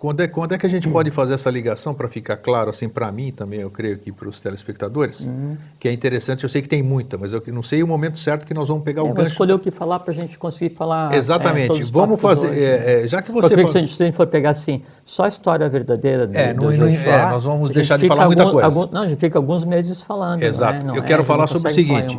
[0.00, 2.88] Quando é, quando é que a gente pode fazer essa ligação para ficar claro, assim,
[2.88, 5.58] para mim também, eu creio que para os telespectadores, uhum.
[5.78, 8.46] que é interessante, eu sei que tem muita, mas eu não sei o momento certo
[8.46, 9.28] que nós vamos pegar é, o gancho.
[9.28, 11.14] escolher o que falar para a gente conseguir falar.
[11.14, 11.82] Exatamente.
[11.82, 13.54] É, vamos fazer, é, é, já que você.
[13.54, 16.88] Porque se a gente for pegar assim, só a história verdadeira do, é, do Joshua,
[16.88, 18.68] é, nós vamos deixar de falar algum, muita coisa.
[18.68, 20.40] Algum, não, a gente fica alguns meses falando.
[20.40, 20.86] Exato.
[20.86, 22.16] Não eu quero falar sobre o seguinte.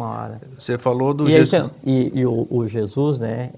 [0.57, 1.53] Você falou do e Jesus.
[1.53, 3.49] Então, e, e o, o, Jesus, né?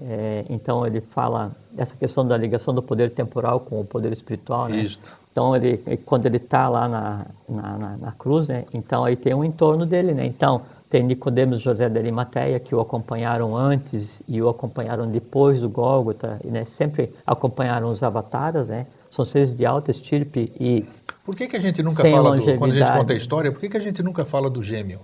[0.48, 4.76] então ele fala essa questão da ligação do poder temporal com o poder espiritual, né?
[4.76, 5.00] Isso.
[5.32, 8.64] Então, ele, quando ele está lá na, na, na, na, cruz, né?
[8.72, 10.24] Então, aí tem um entorno dele, né?
[10.24, 15.68] Então, tem Nicodemos José de Arimateia, que o acompanharam antes e o acompanharam depois do
[15.68, 16.64] Gólgota, e, né?
[16.64, 18.86] Sempre acompanharam os avataras, né?
[19.14, 20.84] São seres de alta estirpe e
[21.24, 23.60] Por que, que a gente nunca fala, do, quando a gente conta a história, por
[23.60, 24.98] que, que a gente nunca fala do gêmeo?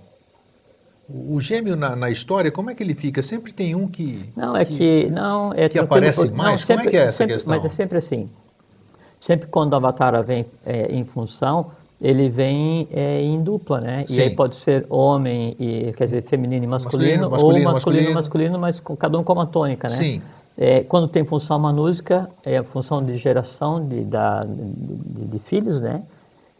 [1.07, 3.23] O gêmeo na, na, história, como é que ele fica?
[3.23, 4.29] Sempre tem um que.
[4.35, 4.75] Não, é que.
[4.75, 6.51] que não, é que aparece por, mais?
[6.51, 7.55] Não, sempre, como é que é essa sempre, questão?
[7.55, 8.29] Mas é sempre assim.
[9.17, 11.71] Sempre quando o avatar vem é, em função,
[12.01, 14.05] ele vem é, em dupla, né?
[14.07, 14.15] Sim.
[14.15, 18.09] E aí pode ser homem, e, quer dizer, feminino e masculino, masculino, masculino ou masculino
[18.09, 19.95] e masculino, mas com, cada um com uma tônica, né?
[19.95, 20.21] Sim.
[20.63, 25.81] É, quando tem função manúsica, é a função de geração de, da, de, de filhos,
[25.81, 26.03] né?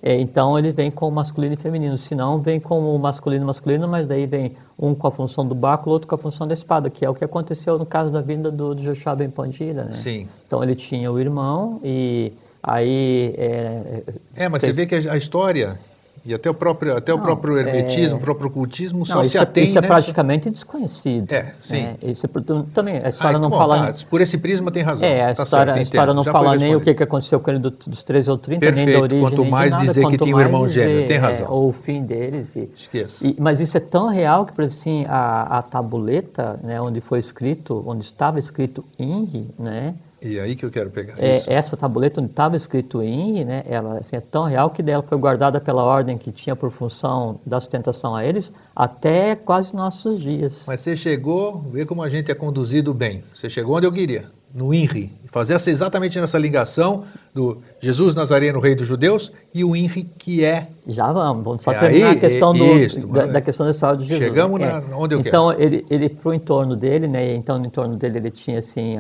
[0.01, 3.43] É, então ele vem com o masculino e feminino, se não vem com o masculino
[3.43, 6.47] e masculino, mas daí vem um com a função do báculo, outro com a função
[6.47, 9.29] da espada, que é o que aconteceu no caso da vinda do, do Joshua Ben
[9.29, 9.93] Pandira, né?
[9.93, 10.27] Sim.
[10.47, 12.33] Então ele tinha o irmão e
[12.63, 13.35] aí...
[13.37, 14.03] É,
[14.35, 14.73] é mas fez...
[14.73, 15.79] você vê que a história
[16.23, 18.19] e até o próprio, até não, o próprio hermetismo, é...
[18.19, 19.63] o próprio ocultismo não, só se é, atém...
[19.63, 21.31] Isso é praticamente desconhecido.
[21.31, 21.81] É, sim.
[21.81, 21.95] Né?
[22.03, 22.29] Isso é,
[22.73, 23.91] também, a história não bom, fala...
[23.91, 25.07] Tá, por esse prisma tem razão.
[25.07, 27.39] É, a tá história, certo, a história não Já fala nem o que, que aconteceu
[27.39, 28.85] com ele do, dos 13 ou 30, Perfeito.
[28.85, 31.47] nem da origem, quanto mais nada, dizer quanto que tinha um irmão gêmeo, tem razão.
[31.47, 32.55] É, ou o fim deles.
[32.55, 33.25] E, Esqueça.
[33.25, 37.01] E, mas isso é tão real que, por exemplo, assim, a, a tabuleta, né, onde
[37.01, 41.51] foi escrito, onde estava escrito Inri, né, e aí que eu quero pegar é, isso.
[41.51, 45.17] Essa tabuleta onde estava escrito INRI, né, ela assim, é tão real que dela foi
[45.17, 50.65] guardada pela ordem que tinha por função da sustentação a eles até quase nossos dias.
[50.67, 53.23] Mas você chegou, vê como a gente é conduzido bem.
[53.33, 55.11] Você chegou onde eu queria, no INRI.
[55.31, 60.43] Fazer essa, exatamente nessa ligação do Jesus Nazareno, rei dos judeus, e o INRI que
[60.43, 60.67] é...
[60.85, 63.71] Já vamos, vamos só é terminar aí, a questão, do, isso, da, da, questão da
[63.71, 64.27] história de Jesus.
[64.27, 64.83] Chegamos né?
[64.89, 65.53] na, onde eu então, quero.
[65.53, 68.97] Então, ele, ele para o entorno dele, né, então no entorno dele ele tinha assim,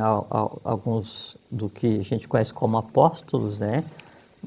[0.63, 3.83] alguns do que a gente conhece como apóstolos, né,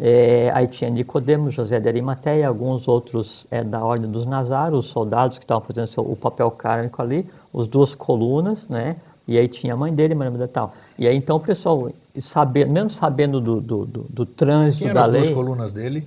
[0.01, 4.91] é, aí tinha Nicodemos, José de Arimateia, alguns outros é, da ordem dos Nazaros, os
[4.91, 8.97] soldados que estavam fazendo o papel kármico ali, os duas colunas, né?
[9.27, 10.75] E aí tinha a mãe dele, Maria e tal.
[10.99, 15.23] E aí então o pessoal, sabendo, mesmo sabendo do, do, do, do trânsito da lei...
[15.23, 16.07] as duas colunas dele?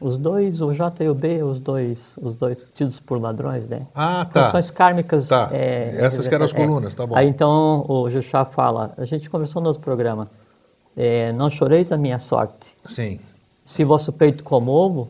[0.00, 3.82] Os dois, o J e o B, os dois, os dois tidos por ladrões, né?
[3.92, 4.44] Ah, tá.
[4.44, 5.26] Funções kármicas.
[5.26, 5.48] Tá.
[5.50, 7.16] é, Essas que eram as é, colunas, tá bom.
[7.16, 10.28] Aí então o Juxá fala, a gente conversou no outro programa,
[10.96, 12.76] é, não choreis a minha sorte.
[12.88, 13.18] Sim.
[13.66, 15.08] Se vosso peito comovo,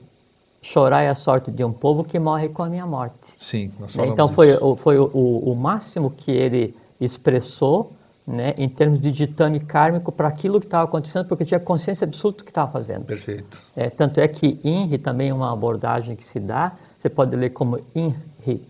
[0.62, 3.14] chorai a sorte de um povo que morre com a minha morte.
[3.38, 4.76] Sim, nós falamos Então foi, isso.
[4.76, 7.92] foi o, o, o máximo que ele expressou
[8.26, 12.38] né, em termos de ditame kármico para aquilo que estava acontecendo, porque tinha consciência absoluta
[12.38, 13.04] do que estava fazendo.
[13.06, 13.62] Perfeito.
[13.74, 17.50] É, tanto é que INRI também é uma abordagem que se dá, você pode ler
[17.50, 18.62] como INRI,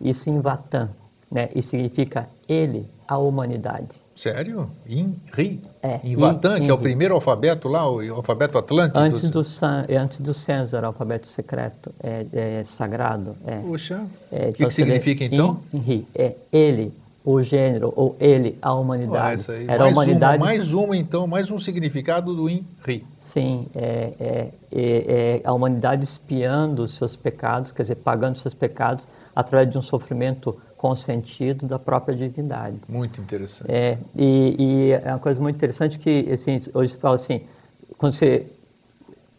[0.00, 0.90] isso em Vatan,
[1.30, 4.02] né, e significa ele, a humanidade.
[4.14, 4.70] Sério?
[4.86, 5.60] Inri?
[5.82, 8.98] É, Em Vatan, que é o primeiro alfabeto lá, o alfabeto atlântico?
[8.98, 13.36] Antes do, san, é antes do César, alfabeto secreto, é, é sagrado.
[13.46, 13.56] É.
[13.60, 15.60] Puxa, É, o que, que você lê significa então?
[15.72, 16.92] INRI, é ele,
[17.24, 19.44] o gênero, ou ele, a humanidade.
[19.48, 19.66] Aí.
[19.68, 20.36] Era a mais humanidade.
[20.38, 23.06] uma, mais uma então, mais um significado do Inri.
[23.20, 28.42] Sim, é, é, é, é a humanidade espiando os seus pecados, quer dizer, pagando os
[28.42, 32.76] seus pecados através de um sofrimento consentido da própria divindade.
[32.88, 33.70] Muito interessante.
[33.70, 37.42] É, e, e é uma coisa muito interessante que, assim, hoje se fala assim,
[37.96, 38.46] quando você,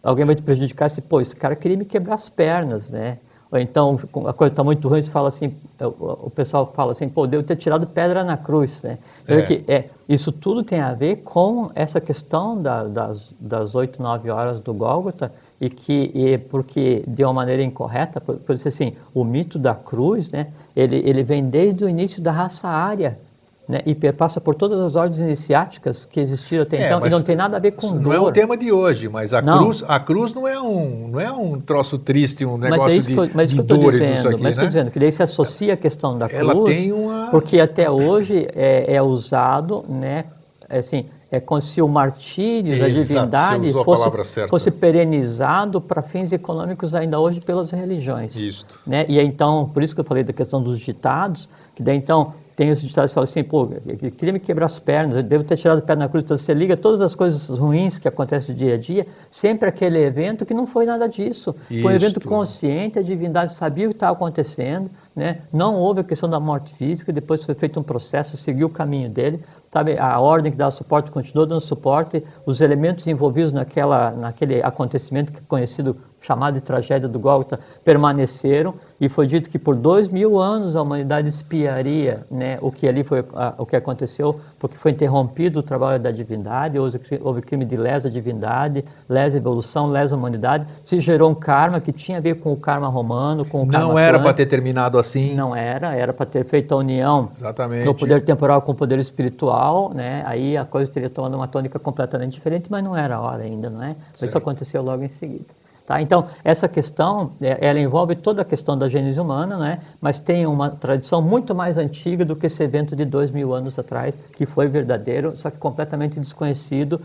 [0.02, 3.17] alguém vai te prejudicar, você, pô, esse cara queria me quebrar as pernas, né?
[3.54, 7.08] Ou então, a coisa está muito ruim, você fala assim, o, o pessoal fala assim,
[7.08, 8.98] pô, devo ter tirado pedra na cruz, né?
[9.28, 9.42] É.
[9.44, 14.32] Que, é, isso tudo tem a ver com essa questão da, das, das 8, 9
[14.32, 18.94] horas do Gólgota, e que, e porque de uma maneira incorreta, por, por isso assim,
[19.13, 23.20] o mito da cruz, né, ele, ele vem desde o início da raça ária,
[23.67, 27.12] né, e passa por todas as ordens iniciáticas que existiram até É, então, e mas
[27.13, 28.02] não tem nada a ver com Isso dor.
[28.04, 29.58] não é o tema de hoje, mas a Não.
[29.60, 32.95] cruz, a cruz não é um, não é um troço triste, um Mas negócio é
[32.97, 34.47] isso de, que eu, mas de isso que eu isso dizendo, aqui, mas isso que
[34.47, 34.54] eu né?
[34.56, 37.89] tô dizendo, que daí se associa a questão da Ela cruz, tem uma- porque até
[37.89, 40.26] hoje é, é usado, né,
[40.69, 44.10] assim, é como se o martírio da divindade fosse,
[44.49, 48.36] fosse perenizado para fins econômicos ainda hoje pelas religiões.
[48.36, 48.78] Isto.
[48.86, 49.06] Né?
[49.08, 52.72] E então, por isso que eu falei da questão dos ditados, que daí então tem
[52.72, 55.58] os ditados que falam assim, pô, eu queria me quebrar as pernas, eu devo ter
[55.58, 58.60] tirado a perna na cruz, então você liga todas as coisas ruins que acontecem no
[58.60, 61.56] dia a dia, sempre aquele evento que não foi nada disso.
[61.68, 65.39] Foi um evento consciente, a divindade sabia o que estava acontecendo, né?
[65.52, 69.10] não houve a questão da morte física, depois foi feito um processo, seguiu o caminho
[69.10, 69.39] dele,
[69.72, 69.98] sabe?
[69.98, 75.39] A ordem que dava suporte continuou dando suporte, os elementos envolvidos naquela, naquele acontecimento que
[75.39, 80.39] é conhecido, chamado de tragédia do Gólgota, permaneceram e foi dito que por dois mil
[80.39, 84.92] anos a humanidade espiaria né, o que ali foi a- o que aconteceu, porque foi
[84.92, 90.66] interrompido o trabalho da divindade, houve, houve crime de lesa divindade, lesa evolução, lesa humanidade,
[90.86, 93.89] se gerou um karma que tinha a ver com o karma romano, com o karma
[93.89, 95.36] Não era para ter terminado assim.
[95.36, 97.84] Não era, era para ter feito a união Exatamente.
[97.84, 100.24] do poder temporal com o poder espiritual, né?
[100.26, 103.70] Aí a coisa teria tomado uma tônica completamente diferente, mas não era a hora ainda,
[103.70, 103.98] não é?
[104.16, 105.62] Isso aconteceu logo em seguida.
[105.86, 106.02] Tá?
[106.02, 109.80] Então, essa questão, é, ela envolve toda a questão da gênese humana, né?
[110.00, 113.78] mas tem uma tradição muito mais antiga do que esse evento de dois mil anos
[113.78, 117.02] atrás, que foi verdadeiro, só que completamente desconhecido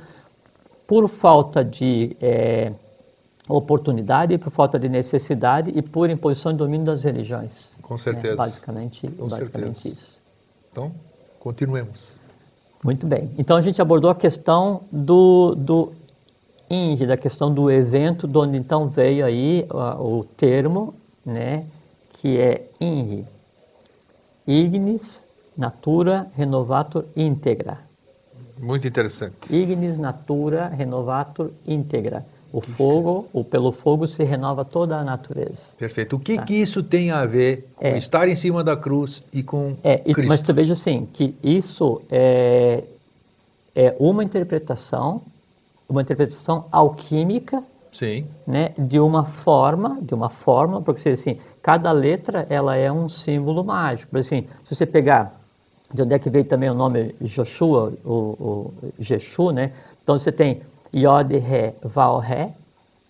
[0.87, 2.73] por falta de é,
[3.49, 7.71] oportunidade, por falta de necessidade e por imposição de domínio das religiões.
[7.83, 8.01] Com né?
[8.01, 8.37] certeza.
[8.37, 9.95] Basicamente, Com basicamente certeza.
[9.95, 10.21] isso.
[10.71, 10.93] Então,
[11.41, 12.21] continuemos.
[12.85, 13.31] Muito bem.
[13.37, 15.93] Então a gente abordou a questão do, do
[16.71, 19.67] INRI, da questão do evento, de onde então veio aí
[19.99, 21.65] o termo, né,
[22.15, 23.25] que é INRI,
[24.47, 25.23] Ignis
[25.57, 27.79] Natura Renovator Integra.
[28.59, 29.55] Muito interessante.
[29.55, 32.25] Ignis Natura Renovator Integra.
[32.51, 35.67] O fogo, o pelo fogo se renova toda a natureza.
[35.77, 36.17] Perfeito.
[36.17, 37.89] O que, que isso tem a ver com Tá.
[37.89, 37.99] É.
[37.99, 40.29] estar em cima da cruz e com É, e- Cristo?
[40.29, 42.85] mas tu veja assim, que isso é,
[43.77, 45.21] é uma interpretação,
[45.89, 48.27] uma interpretação alquímica, Sim.
[48.47, 53.65] né, de uma forma, de uma forma, porque assim, cada letra ela é um símbolo
[53.65, 54.11] mágico.
[54.11, 55.35] Por assim, se você pegar
[55.93, 59.73] de onde é que veio também o nome Joshua, o, o Jeshu, né?
[60.03, 60.61] Então você tem
[60.95, 62.53] Yod, Ré, Val, Ré,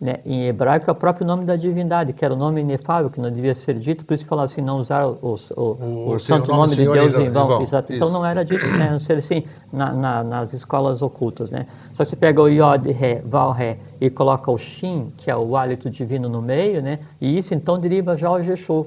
[0.00, 0.18] né?
[0.24, 3.30] Em hebraico é o próprio nome da divindade, que era o nome inefável, que não
[3.30, 6.60] devia ser dito, por isso falava assim, não usar o, o, o, O- santo nome
[6.60, 7.58] nome de Senhor Deus em vão.
[7.96, 8.90] Então não era dito, né?
[8.92, 11.66] Não ser assim, na, na- nas escolas ocultas, né?
[11.94, 15.36] Só que você pega o Yod, Ré, Val, Ré e coloca o Shin, que é
[15.36, 17.00] o hálito divino no meio, né?
[17.20, 18.86] E isso então deriva já o Jeshu.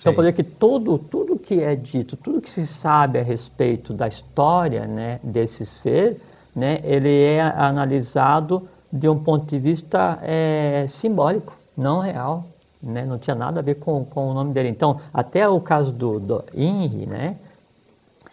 [0.00, 4.08] Então, poder que todo, tudo que é dito, tudo que se sabe a respeito da
[4.08, 6.16] história né, desse ser,
[6.56, 12.44] né, ele é analisado de um ponto de vista é, simbólico, não real.
[12.82, 13.04] Né?
[13.04, 14.68] Não tinha nada a ver com, com o nome dele.
[14.68, 17.36] Então, até o caso do, do Inri, né?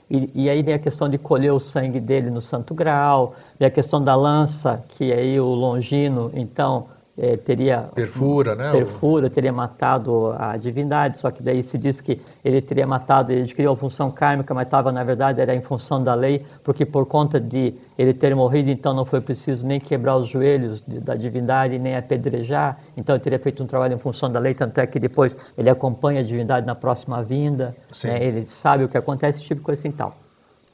[0.10, 3.68] E, e aí vem a questão de colher o sangue dele no Santo Grau, vem
[3.68, 8.72] a questão da lança, que aí o Longino, então, é, teria perfura, né?
[8.72, 13.42] Perfura, teria matado a divindade, só que daí se diz que ele teria matado, ele
[13.42, 17.08] adquiriu a função kármica, mas estava na verdade era em função da lei, porque por
[17.08, 21.16] conta de ele ter morrido, então não foi preciso nem quebrar os joelhos de, da
[21.16, 24.86] divindade, nem apedrejar, então ele teria feito um trabalho em função da lei, tanto é
[24.86, 28.24] que depois ele acompanha a divindade na próxima vinda, né?
[28.24, 30.16] ele sabe o que acontece, esse tipo de coisa assim tal.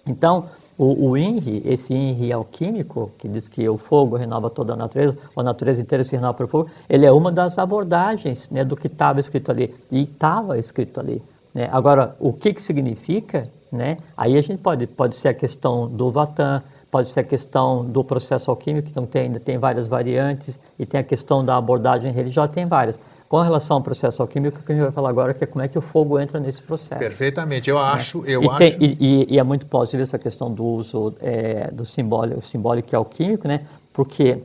[0.05, 4.75] Então, o, o INRI, esse INRI alquímico, que diz que o fogo renova toda a
[4.75, 8.75] natureza, a natureza inteira se renova pelo fogo, ele é uma das abordagens né, do
[8.75, 9.73] que estava escrito ali.
[9.91, 11.21] E estava escrito ali.
[11.53, 11.69] Né?
[11.71, 13.47] Agora, o que, que significa?
[13.71, 13.97] Né?
[14.17, 18.03] Aí a gente pode, pode ser a questão do Vatan, pode ser a questão do
[18.03, 22.51] processo alquímico, então tem, ainda tem várias variantes, e tem a questão da abordagem religiosa,
[22.51, 22.99] tem várias.
[23.33, 25.67] Com relação ao processo alquímico, o que a gente vai falar agora é como é
[25.67, 26.99] que o fogo entra nesse processo.
[26.99, 28.25] Perfeitamente, eu acho, né?
[28.27, 28.57] eu e acho.
[28.59, 32.95] Tem, e, e, é muito plausível essa questão do uso é, do simbólico, simbólico e
[32.95, 33.61] alquímico, né?
[33.91, 34.37] Porque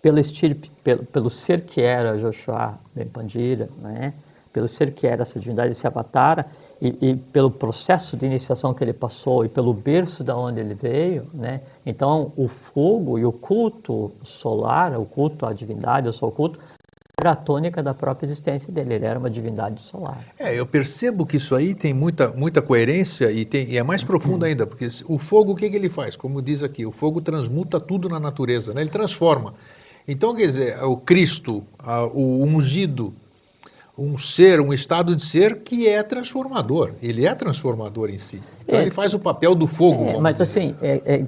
[0.00, 4.14] pelo estirpe, pelo, pelo ser que era Joshua Ben Pandira, né?
[4.52, 6.46] Pelo ser que era essa divindade, esse avatar,
[6.80, 10.74] e, e, pelo processo de iniciação que ele passou e pelo berço da onde ele
[10.74, 11.60] veio, né?
[11.84, 16.60] Então o fogo e o culto solar, o culto à divindade, o seu culto,
[17.22, 20.20] era a tônica da própria existência dele, ele era uma divindade solar.
[20.38, 24.02] É, eu percebo que isso aí tem muita, muita coerência e, tem, e é mais
[24.02, 26.16] profundo ainda, porque o fogo, o que, que ele faz?
[26.16, 28.80] Como diz aqui, o fogo transmuta tudo na natureza, né?
[28.80, 29.54] ele transforma.
[30.06, 31.62] Então, quer dizer, o Cristo,
[32.12, 33.14] o ungido,
[33.96, 36.90] um ser, um estado de ser que é transformador.
[37.00, 38.42] Ele é transformador em si.
[38.64, 40.06] Então é, ele faz o papel do fogo.
[40.06, 40.42] É, mas dizer.
[40.42, 41.18] assim, é, é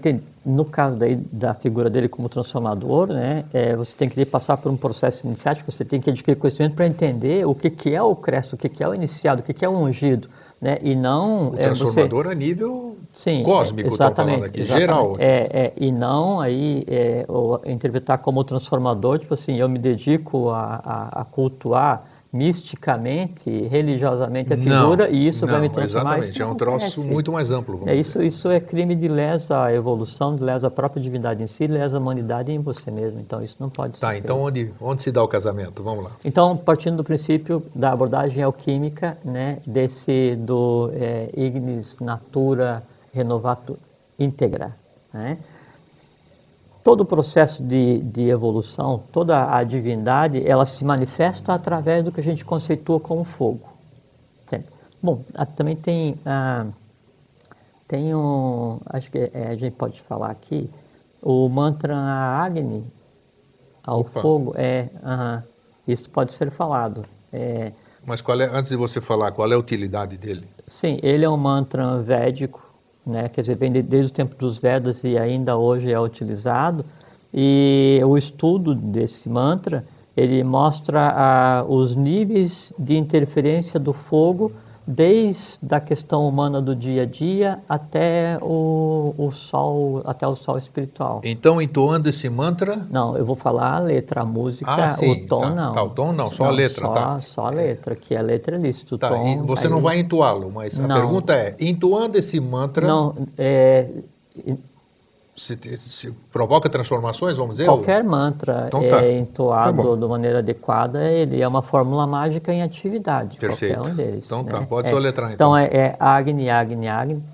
[0.45, 4.71] no caso daí da figura dele como transformador, né, é, você tem que passar por
[4.71, 8.15] um processo iniciático, você tem que adquirir conhecimento para entender o que, que é o
[8.15, 10.29] cresto, o que, que é o iniciado, o que, que é o ungido.
[10.61, 12.31] Né, e não o transformador você...
[12.31, 14.81] a nível Sim, cósmico, exatamente, aqui, exatamente.
[14.81, 15.17] geral.
[15.19, 17.27] É, é, e não aí é,
[17.67, 24.57] interpretar como transformador, tipo assim, eu me dedico a, a, a cultuar misticamente, religiosamente a
[24.57, 26.19] figura não, e isso não, vai me transformar.
[26.19, 27.81] Exatamente, é um troço muito mais amplo.
[27.87, 31.47] É, isso, isso é crime de lesa à evolução, de lesa à própria divindade em
[31.47, 33.21] si, lesa à humanidade em você mesmo.
[33.21, 34.15] Então isso não pode tá, ser.
[34.15, 35.81] Tá, então onde, onde se dá o casamento?
[35.81, 36.11] Vamos lá.
[36.25, 43.79] Então, partindo do princípio da abordagem alquímica, né, desse do é, ignis natura renovato
[44.19, 44.73] integra,
[45.13, 45.39] né?
[46.85, 52.21] Todo o processo de, de evolução, toda a divindade, ela se manifesta através do que
[52.21, 53.67] a gente conceitua como fogo.
[54.47, 54.69] Sempre.
[55.03, 55.25] Bom,
[55.57, 56.67] também tem, ah,
[57.89, 60.71] tem um, acho que é, a gente pode falar aqui,
[61.23, 62.85] o mantra Agni,
[63.83, 64.21] ao Opa.
[64.21, 65.43] fogo, é, uh -huh,
[65.89, 67.07] isso pode ser falado.
[67.33, 67.73] É,
[68.07, 70.47] Mas qual é, antes de você falar, qual é a utilidade dele?
[70.67, 72.64] Sim, ele é um mantra védico,
[73.07, 73.29] né?
[73.29, 76.85] quer dizer, vem desde o tempo dos Vedas e ainda hoje é utilizado.
[77.33, 79.85] E o estudo desse mantra,
[80.17, 84.53] ele mostra ah, os níveis de interferência do fogo
[84.87, 90.59] desde a questão humana do dia a dia até o, o sol, até o sol
[90.59, 91.21] espiritual.
[91.25, 92.87] Então, entoando esse mantra?
[92.91, 95.75] Não, eu vou falar a letra, a música, ah, sim, o tom tá, não.
[95.75, 97.21] Tá, o tom não, só não, a letra, só, tá?
[97.21, 98.99] Só a letra, que a letra é lícito.
[98.99, 99.73] Tá, tom, você aí...
[99.73, 102.87] não vai entoá-lo, mas a pergunta é, entoando esse mantra...
[102.87, 103.89] Não, é
[105.37, 107.67] se, se, provoca transformações, vamos dizer?
[107.67, 109.03] Qualquer mantra então, tá.
[109.03, 113.39] é entoado tá de maneira adequada, ele é uma fórmula mágica em atividade.
[113.39, 113.75] Perfeito.
[113.75, 114.27] Qualquer um deles.
[114.27, 114.53] Então né?
[114.53, 115.57] tá, pode é, soletrar então.
[115.57, 117.25] Então é, é Agni, Agni, Agni.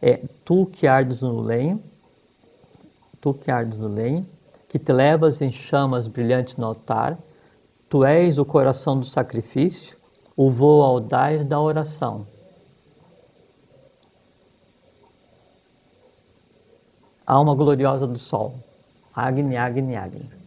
[0.00, 1.82] É tu que ardes no lenho,
[3.20, 4.24] tu que ardes no lenho,
[4.68, 7.18] que te levas em chamas brilhantes no altar,
[7.88, 9.96] tu és o coração do sacrifício,
[10.36, 12.24] o voo audaz da oração.
[17.28, 18.54] Alma gloriosa do sol.
[19.14, 20.38] Agni, Agni, Agni.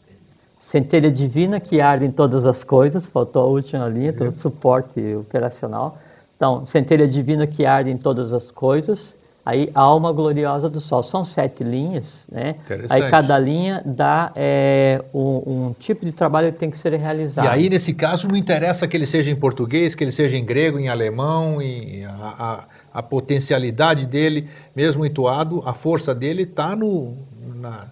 [0.60, 5.98] Centelha divina que arde em todas as coisas, faltou a última linha, todo suporte operacional.
[6.36, 9.15] Então, centelha divina que arde em todas as coisas,
[9.46, 11.04] aí alma gloriosa do sol.
[11.04, 12.56] São sete linhas, né?
[12.89, 17.46] Aí cada linha dá é, um, um, tipo de trabalho que tem que ser realizado.
[17.46, 20.46] E aí, nesse caso, não interessa que ele seja em português, que ele seja em
[20.46, 26.75] grego, em alemão, em, a, a a potencialidade dele, mesmo entoado, a força dele está
[26.75, 27.15] no.
[27.56, 27.86] Na...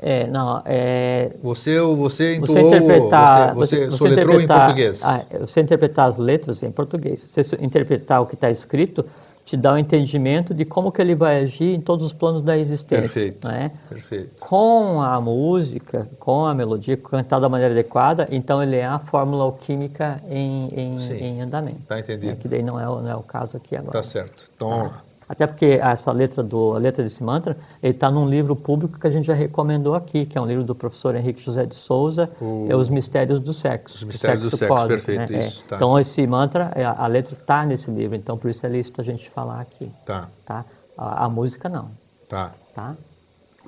[0.00, 1.32] É, não, é...
[1.42, 5.02] Você, você entoou, você, interpretar, você, você, você soletrou em português.
[5.02, 9.04] Ah, você interpretar as letras em português, você interpretar o que está escrito,
[9.48, 12.42] te dá o um entendimento de como que ele vai agir em todos os planos
[12.42, 13.00] da existência.
[13.00, 13.70] Perfeito, né?
[13.88, 14.34] perfeito.
[14.38, 19.44] Com a música, com a melodia, cantada da maneira adequada, então ele é a fórmula
[19.44, 21.80] alquímica em, em, em andamento.
[21.88, 22.32] Tá entendido.
[22.32, 23.92] É, que daí não é, não é o caso aqui agora.
[23.92, 24.50] Tá certo.
[24.54, 25.07] Então, ah.
[25.28, 29.06] Até porque essa letra do a letra desse mantra, ele está num livro público que
[29.06, 32.30] a gente já recomendou aqui, que é um livro do professor Henrique José de Souza,
[32.40, 33.96] O- é Os Mistérios do Sexo.
[33.96, 35.46] Os Mistérios do Sexo, Cósmico, perfeito, né?
[35.48, 35.68] isso, É.
[35.68, 35.76] tá.
[35.76, 39.04] Então esse mantra, é, a, letra está nesse livro, então por isso é lícito a
[39.04, 40.64] gente falar aqui, Tá, tá?
[40.96, 41.90] A, a música não,
[42.28, 42.52] tá.
[42.74, 42.96] tá?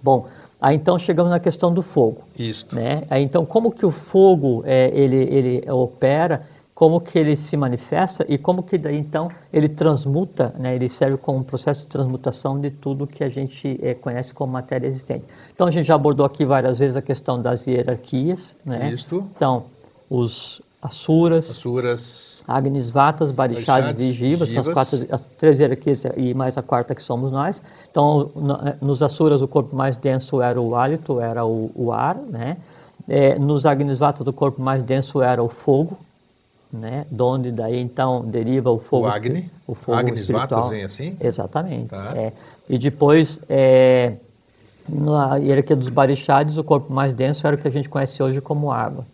[0.03, 0.27] Bom,
[0.59, 2.75] aí então chegamos na questão do fogo Isto.
[2.75, 3.03] né?
[3.11, 6.41] Aí, então, como que o fogo é, ele, ele opera,
[6.81, 10.75] como que ele se manifesta e como que daí então ele transmuta, né?
[10.75, 14.51] Ele serve como um processo de transmutação de tudo que a gente eh, conhece como
[14.55, 15.23] matéria existente.
[15.55, 18.93] Então, a gente já abordou aqui várias vezes a questão das hierarquias, né?
[18.95, 19.23] Isto.
[19.37, 19.65] Então,
[20.09, 22.43] os asuras, Asuras.
[22.49, 26.95] Agnis, Vatas, Barixades, e Jivas, são as, quatro, as três hierarquias e mais a quarta
[26.95, 27.63] que somos nós.
[27.91, 32.17] Então, no- nos Asuras, o corpo mais denso era o hálito, era o, o ar,
[32.17, 32.57] né?
[33.07, 35.99] É, nos Agnis, Vatas, o corpo mais denso era o fogo,
[36.73, 37.07] né?
[37.11, 39.07] De onde daí, então, deriva o fogo.
[39.07, 39.51] O Agni.
[39.67, 40.63] O fogo Agnis espiritual.
[40.63, 41.17] Vatas vem assim?
[41.21, 41.89] Exatamente.
[41.89, 42.13] Tá.
[42.17, 42.33] é.
[42.69, 44.15] E depois, é,
[44.89, 48.41] na hierarquia dos Barixades, o corpo mais denso era o que a gente conhece hoje
[48.41, 49.05] como água,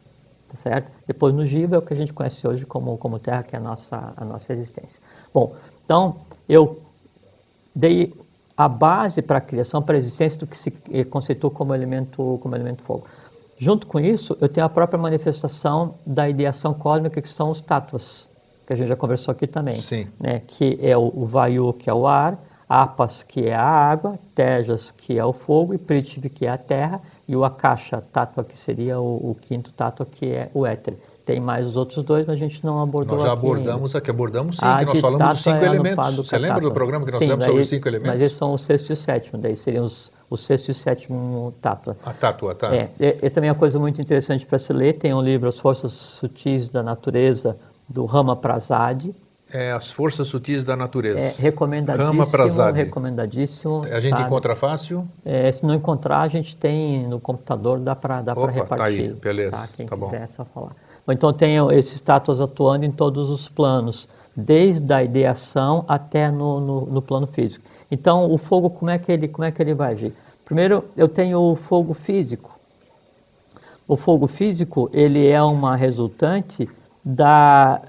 [0.49, 0.91] tá certo?
[1.07, 3.59] Depois no Jiva é o que a gente conhece hoje como, como terra, que é
[3.59, 5.01] a nossa, a nossa existência.
[5.33, 5.55] Bom,
[5.85, 6.17] então
[6.49, 6.81] eu
[7.75, 8.13] dei
[8.57, 12.39] a base para a criação, para a existência do que se eh, conceitua como elemento,
[12.43, 13.07] como elemento fogo.
[13.59, 18.29] Junto com isso, eu tenho a própria manifestação da ideação cósmica, que são os tátuas,
[18.67, 19.81] que a gente já conversou aqui também.
[19.81, 20.07] Sim.
[20.21, 20.43] Né?
[20.47, 22.39] Que é o, o Vayu, que é o ar,
[22.69, 26.59] Apas, que é a água, Tejas, que é o fogo, e Prithvi, que é a
[26.59, 30.95] terra, e o Akasha, tátua, que seria o, o quinto tátua, que é o éter.
[31.25, 34.11] Tem mais os outros dois, mas a gente não abordou Nós já aqui abordamos aqui,
[34.11, 36.17] abordamos sim, a que nós falamos dos cinco é elementos.
[36.17, 38.13] Você lembra do programa que nós Sim, fizemos sobre os cinco elementos?
[38.13, 41.55] Mas esses são o sexto e o sétimo, daí seriam os, o sexto e sétimo
[41.63, 41.97] tátua.
[42.05, 42.75] A tátua, tá.
[42.75, 45.59] É, é, é também uma coisa muito interessante para se ler, tem um livro As
[45.59, 47.57] Forças Sutis da Natureza,
[47.89, 49.11] do Rama Prasad,
[49.53, 51.21] É as forças sutis da natureza.
[51.21, 52.75] é recomendadíssimo, Rama Prasad.
[52.75, 53.85] recomendadíssimo.
[53.85, 54.25] A gente sabe?
[54.25, 55.07] encontra fácil?
[55.25, 58.85] É, se não encontrar, a gente tem no computador, dá para dá Opa, para tá
[58.87, 59.21] aí, repartir.
[59.23, 60.07] beleza, Quem tá bom.
[60.07, 60.73] quiser é só falar.
[61.07, 66.61] Bom, então tem esses estátuas atuando em todos os planos, desde a ideação até no,
[66.61, 67.65] no, no plano físico.
[67.91, 70.13] Então, o fogo, como é, que ele, como é que ele vai agir?
[70.45, 72.59] Primeiro, eu tenho o fogo físico.
[73.89, 76.69] O fogo físico, ele é uma resultante
[77.05, 77.83] da,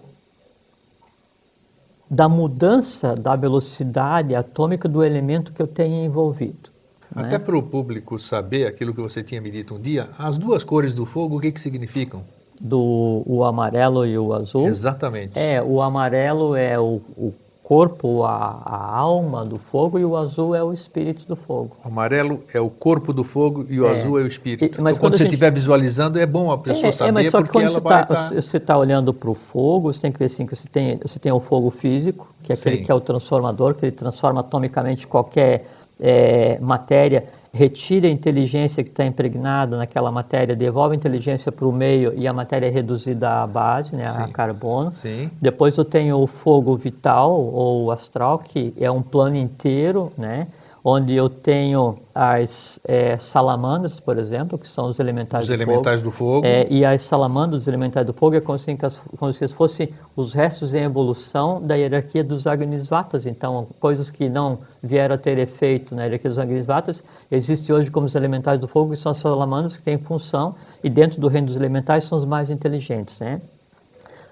[2.09, 6.69] da mudança da velocidade atômica do elemento que eu tenho envolvido.
[7.15, 7.23] né?
[7.23, 10.63] Até para o público saber aquilo que você tinha me dito um dia, as duas
[10.63, 12.23] cores do fogo, o que, que significam?
[12.59, 14.67] Do o amarelo e o azul.
[14.67, 15.37] Exatamente.
[15.37, 17.33] É, o amarelo é o, o
[17.67, 21.75] corpo, a, a alma do fogo, e o azul é o espírito do fogo.
[21.83, 23.99] O amarelo é o corpo do fogo e o É.
[23.99, 24.63] azul é o espírito.
[24.63, 27.09] E- mas então, quando, quando você gente- estiver visualizando, é bom a pessoa é, saber,
[27.09, 28.33] é, mas só que quando você está estar...
[28.33, 31.19] você tá olhando para o fogo, você tem que ver assim, que você tem, você
[31.19, 32.83] tem o fogo físico, que é aquele Sim.
[32.85, 35.67] que é o transformador, que ele transforma atomicamente qualquer
[35.99, 41.71] é, matéria, retira a inteligência que está impregnada naquela matéria, devolve a inteligência para o
[41.71, 44.93] meio e a matéria é reduzida à base, né, a carbono.
[44.93, 45.29] Sim.
[45.41, 50.47] Depois eu tenho o fogo vital ou astral, que é um plano inteiro, né?
[50.89, 55.99] Onde eu tenho as eh, salamandras, por exemplo, que são os elementais Os do elementais
[55.99, 56.09] fogo.
[56.09, 56.47] do fogo.
[56.47, 58.73] É, e as salamandras, os elementais do fogo, é como se,
[59.17, 63.25] como se fossem os restos em evolução da hierarquia dos Agnisvatas.
[63.25, 68.05] Então, coisas que não vieram a ter efeito na hierarquia dos Agnisvatas, existem hoje como
[68.05, 71.47] os elementais do fogo, que são as salamandras que têm função, e dentro do reino
[71.47, 73.41] dos elementais são os mais inteligentes, né?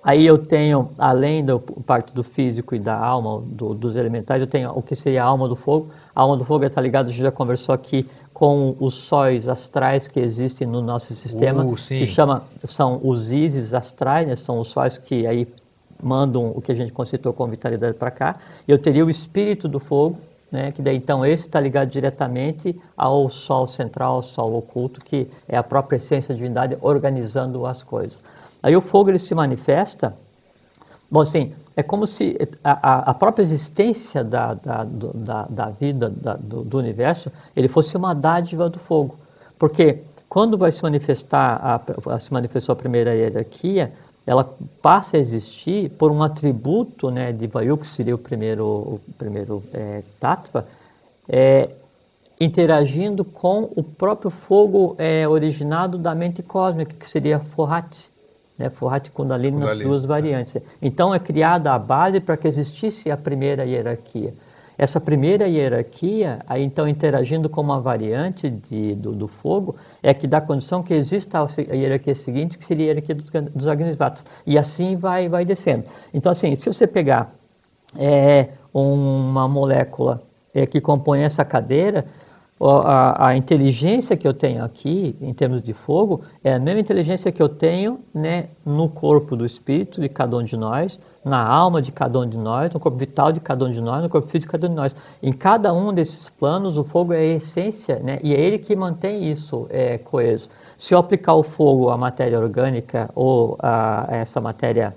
[0.01, 4.45] Aí eu tenho, além da parte do físico e da alma, do- dos elementais, eu
[4.45, 5.89] tenho o que seria a alma do fogo.
[6.15, 10.19] A do fogo está ligada, a gente já conversou aqui, com os sóis astrais que
[10.19, 14.97] existem no nosso sistema, Uh, que chama, são os ísis astrais, né, são os sóis
[14.97, 15.47] que aí
[16.01, 18.35] mandam o que a gente conceitou como vitalidade para cá.
[18.67, 20.17] E eu teria o espírito do fogo,
[20.51, 25.29] né, que daí então esse está ligado diretamente ao sol central, ao sol oculto, que
[25.47, 28.19] é a própria essência da divindade organizando as coisas.
[28.61, 30.13] Aí o fogo ele se manifesta,
[31.09, 36.09] bom assim, é como se a, a- a própria existência da, da, da, da vida,
[36.09, 39.17] da- do, do universo, ele fosse uma dádiva do fogo.
[39.59, 39.99] Porque
[40.29, 41.59] quando vai se manifestar,
[42.09, 43.93] a, se manifestou a primeira hierarquia,
[44.25, 44.43] ela
[44.81, 49.63] passa a existir por um atributo né, de Vayu, que seria o primeiro, o primeiro
[49.73, 50.03] é,
[51.29, 51.69] é,
[52.39, 58.09] interagindo com o próprio fogo é, originado da mente cósmica, que seria Forhat,
[58.57, 58.69] né?
[58.69, 60.61] Forhat Kundalini, nas Kundalini, duas variantes.
[60.81, 64.33] Então é criada a base para que existisse a primeira hierarquia.
[64.77, 70.27] Essa primeira hierarquia, aí então interagindo com uma variante de, do, do fogo, é que
[70.27, 74.25] dá condição que exista a hierarquia seguinte, que seria a hierarquia dos, dos Agnisvatas.
[74.45, 75.85] E assim vai, vai descendo.
[76.13, 77.33] Então assim, se você pegar
[77.97, 80.21] é, uma molécula
[80.53, 82.05] é, que compõe essa cadeira,
[82.59, 87.29] a, a, inteligência que eu tenho aqui, em termos de fogo, é a mesma inteligência
[87.31, 91.81] que eu tenho né, no corpo do espírito de cada um de nós, na alma
[91.81, 94.29] de cada um de nós, no corpo vital de cada um de nós, no corpo
[94.29, 94.95] físico de cada um de nós.
[95.21, 98.73] Em cada um desses planos, o fogo é a essência, né, e é ele que
[98.73, 100.49] mantém isso é, coeso.
[100.77, 104.95] Se eu aplicar o fogo à matéria orgânica ou a, a essa matéria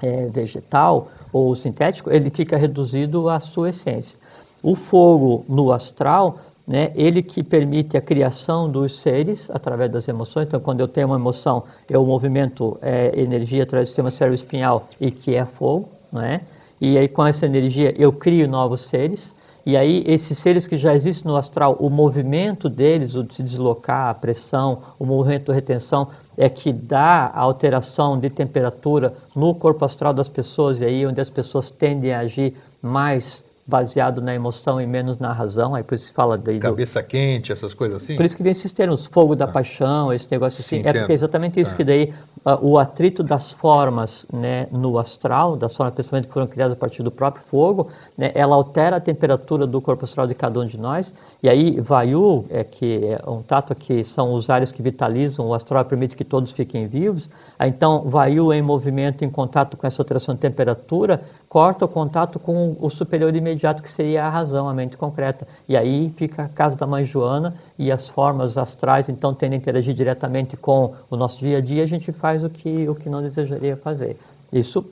[0.00, 4.18] é, vegetal ou sintético, ele fica reduzido à sua essência.
[4.62, 10.46] O fogo no astral né, ele que permite a criação dos seres através das emoções.
[10.48, 15.10] Então, quando eu tenho uma emoção, eu movimento é, energia através do sistema cérebro-espinhal e
[15.10, 16.40] que é fogo, né?
[16.80, 19.34] E aí, com essa energia, eu crio novos seres.
[19.64, 23.42] E aí, esses seres que já existem no astral, o movimento deles, o de se
[23.42, 29.54] deslocar, a pressão, o movimento de retenção, é que dá a alteração de temperatura no
[29.54, 34.32] corpo astral das pessoas, e aí onde as pessoas tendem a agir mais baseado na
[34.32, 37.06] emoção e menos na razão, aí por isso se fala daí Cabeça do...
[37.06, 38.14] quente, essas coisas assim?
[38.14, 39.48] Por isso que vem esses termos, fogo da ah.
[39.48, 41.76] paixão, esse negócio assim, Sim, é porque é exatamente isso, ah.
[41.76, 42.14] que daí
[42.44, 46.76] uh, o atrito das formas né, no astral, das formas principalmente que foram criadas a
[46.78, 50.66] partir do próprio fogo, né, ela altera a temperatura do corpo astral de cada um
[50.66, 51.12] de nós,
[51.42, 55.54] e aí Vayu, é, que é um tato que são os ares que vitalizam, o
[55.54, 60.36] astral permite que todos fiquem vivos, então Vayu em movimento, em contato com essa alteração
[60.36, 64.96] de temperatura, corta o contato com o superior imediato, que seria a razão, a mente
[64.96, 65.46] concreta.
[65.68, 69.60] E aí fica a casa da mãe Joana e as formas astrais, então, tendem a
[69.60, 73.08] interagir diretamente com o nosso dia a dia, a gente faz o que, o que
[73.08, 74.18] não desejaria fazer.
[74.52, 74.84] Isso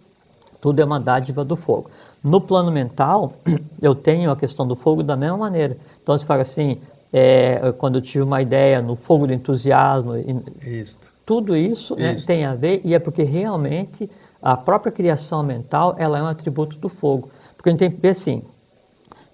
[0.61, 1.91] tudo é uma dádiva do fogo.
[2.23, 3.35] No plano mental,
[3.83, 5.77] eu tenho a questão do fogo da mesma maneira.
[6.03, 6.79] Então, você fala assim,
[7.13, 10.17] é, quando eu tive uma ideia no fogo do entusiasmo,
[10.65, 10.99] isso.
[11.27, 14.09] tudo isso, né, tem a ver, e é porque realmente
[14.45, 17.31] a própria criação mental ela é um atributo do fogo.
[17.57, 18.43] Porque a gente tem que ver assim,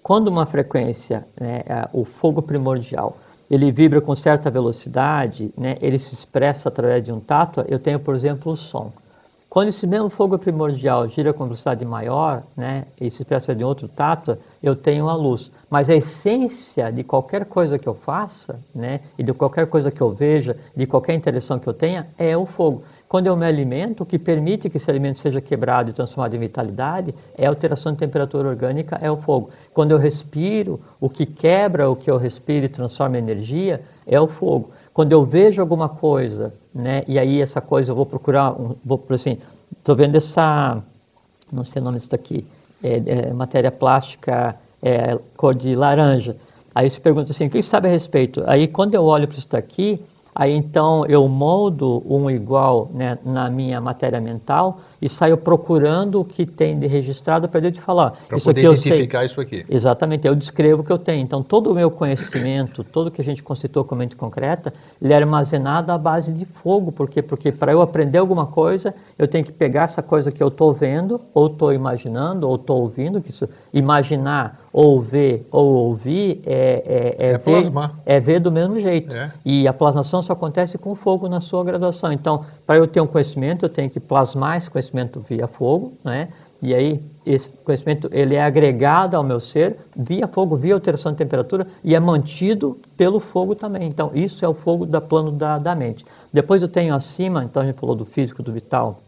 [0.01, 3.17] quando uma frequência, né, o fogo primordial,
[3.49, 7.99] ele vibra com certa velocidade, né, ele se expressa através de um tato, eu tenho,
[7.99, 8.93] por exemplo, o som.
[9.49, 13.89] Quando esse mesmo fogo primordial gira com velocidade maior, né, e se expressa de outro
[13.89, 15.51] tato, eu tenho a luz.
[15.69, 19.99] Mas a essência de qualquer coisa que eu faça, né, e de qualquer coisa que
[19.99, 22.83] eu veja, de qualquer interação que eu tenha, é o fogo.
[23.11, 26.39] Quando eu me alimento, o que permite que esse alimento seja quebrado e transformado em
[26.39, 29.49] vitalidade é a alteração de temperatura orgânica, é o fogo.
[29.73, 34.17] Quando eu respiro, o que quebra o que eu respiro e transforma em energia é
[34.17, 34.71] o fogo.
[34.93, 38.97] Quando eu vejo alguma coisa, né, e aí essa coisa eu vou procurar, um, vou
[38.97, 39.39] por assim,
[39.77, 40.81] estou vendo essa,
[41.51, 42.47] não sei o nome disso daqui,
[42.81, 46.37] é, é, matéria plástica é, cor de laranja.
[46.73, 48.41] Aí você pergunta assim, o que sabe a respeito?
[48.47, 50.01] Aí quando eu olho para isso daqui,
[50.33, 56.25] Aí então eu moldo um igual né, na minha matéria mental e saio procurando o
[56.25, 58.13] que tem de registrado para eu te falar.
[58.27, 59.65] Para poder identificar isso aqui.
[59.69, 61.21] Exatamente, eu descrevo o que eu tenho.
[61.21, 65.15] Então todo o meu conhecimento, tudo que a gente conceitou como mente concreta, ele é
[65.15, 66.91] armazenado à base de fogo.
[66.91, 67.21] Por quê?
[67.21, 70.73] Porque para eu aprender alguma coisa, eu tenho que pegar essa coisa que eu estou
[70.73, 76.53] vendo, ou estou imaginando, ou estou ouvindo, que isso, imaginar ou ver ou ouvir é,
[76.53, 77.93] é, é, é ver, plasmar.
[78.05, 79.15] é ver do mesmo jeito.
[79.15, 79.31] É.
[79.43, 82.11] E a plasmação só acontece com fogo na sua graduação.
[82.11, 84.90] Então, para eu ter um conhecimento, eu tenho que plasmar esse conhecimento
[85.27, 86.29] via fogo, né?
[86.61, 91.17] E aí, esse conhecimento ele é agregado ao meu ser via fogo, via alteração de
[91.17, 93.87] temperatura e é mantido pelo fogo também.
[93.87, 96.05] Então, isso é o fogo da plano da, da mente.
[96.31, 99.01] Depois eu tenho acima, então a gente falou do físico, do vital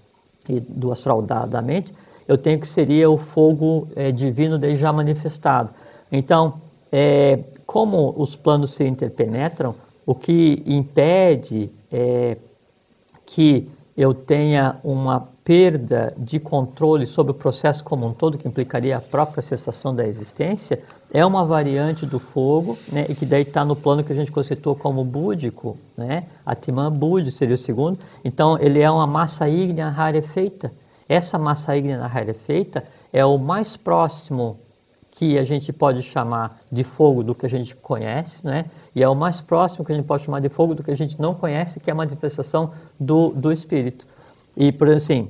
[0.49, 1.93] e do astral da, da mente,
[2.27, 5.69] eu tenho que seria o fogo é, divino daí já manifestado.
[6.11, 6.55] Então,
[6.91, 9.75] é, como os planos se interpenetram,
[10.05, 12.37] o que impede é,
[13.25, 18.97] que eu tenha uma perda de controle sobre o processo como um todo, que implicaria
[18.97, 20.81] a própria cessação da existência,
[21.13, 24.31] é uma variante do fogo, né, e que daí está no plano que a gente
[24.31, 27.99] conceitou como búdico, né, Atman Budi seria o segundo.
[28.23, 30.71] Então, ele é uma massa ígnea rarefeita,
[31.07, 34.57] essa massa ígnea rarefeita é o mais próximo
[35.11, 38.65] que a gente pode chamar de fogo do que a gente conhece, né?
[38.95, 40.97] e é o mais próximo que a gente pode chamar de fogo do que a
[40.97, 44.07] gente não conhece, que é a manifestação do, do espírito.
[44.55, 45.29] E, por assim,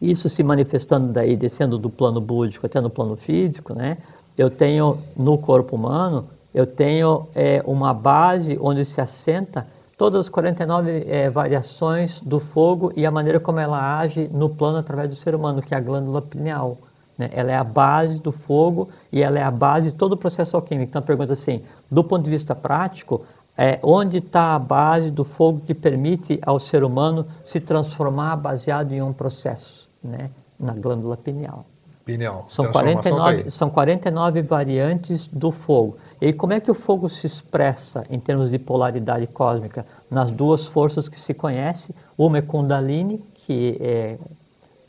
[0.00, 3.98] isso se manifestando daí, descendo do plano búdico até no plano físico, né?
[4.36, 9.66] eu tenho no corpo humano, eu tenho é, uma base onde se assenta
[9.98, 14.78] todas as 49 é, variações do fogo e a maneira como ela age no plano
[14.78, 16.78] através do ser humano, que é a glândula pineal.
[17.18, 17.28] Né?
[17.34, 20.56] Ela é a base do fogo e ela é a base de todo o processo
[20.56, 20.88] alquímico.
[20.88, 23.26] Então, pergunta assim, do ponto de vista prático,
[23.60, 28.92] é, onde está a base do fogo que permite ao ser humano se transformar baseado
[28.92, 29.86] em um processo?
[30.02, 30.30] Né?
[30.58, 31.66] Na glândula pineal.
[32.02, 32.46] Pineal.
[32.48, 33.50] São Transformação tá 49, aí.
[33.50, 35.98] são 49 variantes do fogo.
[36.18, 39.84] E como é que o fogo se expressa em termos de polaridade cósmica?
[40.10, 44.16] Nas duas forças que se conhece, uma é Kundalini, que é,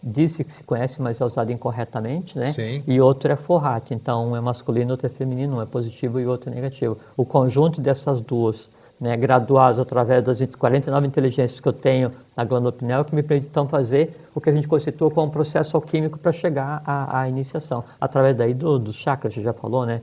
[0.04, 2.52] disse que se conhece, mas é usada incorretamente, né?
[2.52, 2.84] Sim.
[2.88, 3.92] E outro é Forrat.
[3.92, 6.98] Então, um é masculino, outro é feminino, um é positivo e outro é negativo.
[7.16, 8.68] O conjunto dessas duas,
[9.00, 13.48] né, graduadas através das 49 inteligências que eu tenho na glândula pineal, que me permite
[13.50, 17.30] então fazer o que a gente constitua como um processo alquímico para chegar à, à
[17.30, 17.84] iniciação.
[18.00, 20.02] Através daí do, dos chakras, você já falou, né?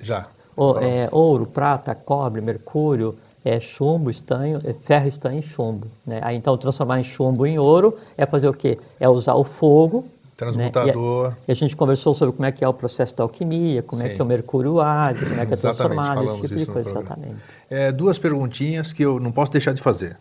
[0.00, 0.26] Já.
[0.56, 5.88] O- é, ouro, prata, cobre, mercúrio, é, chumbo, estanho, é, ferro, estanho e chumbo.
[6.06, 6.20] Né?
[6.22, 8.78] Aí, então, transformar em chumbo em ouro é fazer o quê?
[8.98, 10.06] É usar o fogo.
[10.36, 11.28] Transmutador.
[11.28, 11.36] Né?
[11.36, 13.82] E, a, e a gente conversou sobre como é que é o processo da alquimia,
[13.82, 14.14] como é Sim.
[14.14, 16.90] que é o mercúrio age, como é que é transformado, esse tipo de coisa.
[16.90, 17.36] Exatamente.
[17.68, 20.16] É, duas perguntinhas que eu não posso deixar de fazer.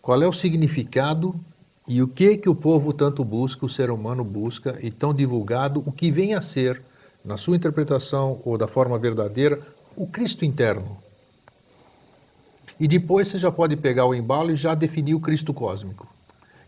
[0.00, 1.34] Qual é o significado
[1.86, 5.82] e o que que o povo tanto busca, o ser humano busca e tão divulgado,
[5.84, 6.80] o que vem a ser,
[7.24, 9.60] na sua interpretação ou da forma verdadeira,
[9.96, 10.96] o Cristo interno?
[12.80, 16.08] E depois você já pode pegar o embalo e já definir o Cristo cósmico,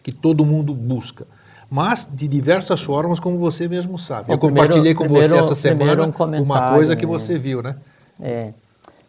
[0.02, 1.26] que todo mundo busca.
[1.70, 4.30] Mas de diversas formas, como você mesmo sabe.
[4.30, 7.10] Eu compartilhei primeiro- com primeiro- você essa semana um uma coisa que né?
[7.10, 7.76] você viu, né?
[8.20, 8.52] É,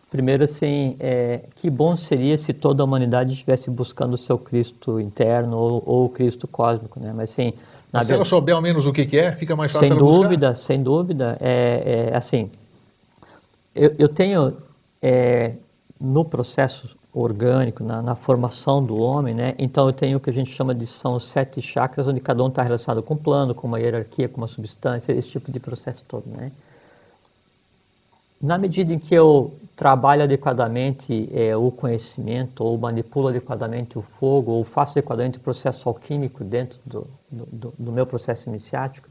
[0.10, 4.97] primeiro, assim, é, que bom seria se toda a humanidade estivesse buscando o seu Cristo
[4.97, 7.12] interno ou, ou o Cristo cósmico, né?
[7.14, 7.51] Mas, assim,
[7.91, 9.97] na Mas se ela souber ao menos o que, que é, fica mais fácil sem
[9.97, 10.24] ela buscar.
[10.24, 12.49] dúvida, sem dúvida, é, é, assim,
[13.76, 14.54] eu, eu tenho
[15.01, 15.51] é,
[16.04, 19.56] no processo orgânico, na, na formação do homem, né?
[19.60, 22.49] Então eu tenho o que a gente chama de são sete chakras, onde cada um
[22.49, 26.04] está relacionado com um plano, com uma hierarquia, com uma substância, esse tipo de processo
[26.08, 26.51] todo, né?
[28.41, 34.51] Na medida em que eu trabalho adequadamente é, o conhecimento, ou manipulo adequadamente o fogo,
[34.51, 39.08] ou faço adequadamente o processo alquímico dentro do, do- do meu processo iniciático,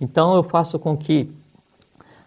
[0.00, 1.30] então eu faço com que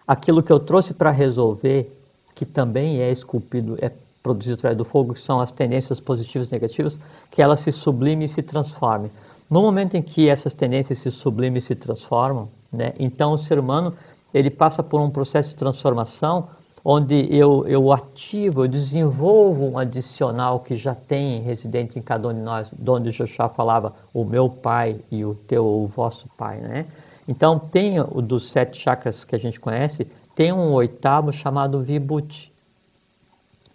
[0.07, 1.91] aquilo que eu trouxe para resolver,
[2.35, 3.91] que também é esculpido, é
[4.21, 6.99] produzido através do fogo, que são as tendências positivas e negativas,
[7.31, 9.11] que elas se sublimem e se transformem.
[9.49, 13.57] No momento em que essas tendências se sublimem e se transformam, né, então o ser
[13.57, 13.93] humano
[14.33, 16.49] ele passa por um processo de transformação
[16.89, 22.33] onde eu, eu ativo, eu desenvolvo um adicional que já tem residente em cada um
[22.33, 26.59] de nós, de onde Joshua falava o meu pai e o teu, o vosso pai,
[26.59, 26.85] né?
[27.27, 32.53] Então, tem o dos sete chakras que a gente conhece, tem um oitavo chamado Vibhuti.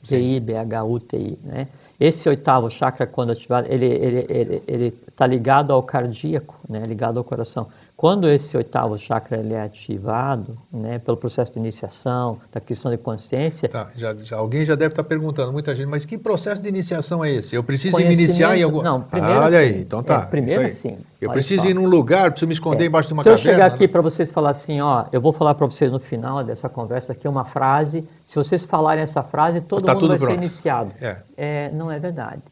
[0.03, 1.68] V-I-B-H-U-T-I, né?
[1.98, 6.82] Esse oitavo chakra, quando ativado, ele está ele, ele, ele tá ligado ao cardíaco, né?
[6.84, 7.68] ligado ao coração.
[7.97, 10.99] Quando esse oitavo chakra ele é ativado, né?
[10.99, 15.05] pelo processo de iniciação, da questão de consciência, Tá, já, já- alguém já deve estar
[15.05, 17.55] perguntando, muita gente, mas que processo de iniciação é esse?
[17.55, 18.82] Eu preciso me iniciar em algum...
[18.82, 19.64] não, primeiro Ah, Olha sim.
[19.74, 20.22] aí, então tá.
[20.22, 20.99] É, primeiro sim.
[21.20, 21.68] Eu Olha preciso só.
[21.68, 22.86] ir num lugar, preciso me esconder É.
[22.88, 23.53] embaixo de uma Se eu caverna.
[23.53, 23.88] chegar aqui né?
[23.93, 27.28] para vocês falar assim, ó, eu vou falar para vocês no final dessa conversa aqui
[27.28, 30.30] uma frase, se vocês falarem essa frase, todo Tá mundo vai pronto.
[30.32, 30.90] ser iniciado.
[31.36, 31.70] É.
[31.72, 32.43] não é verdade.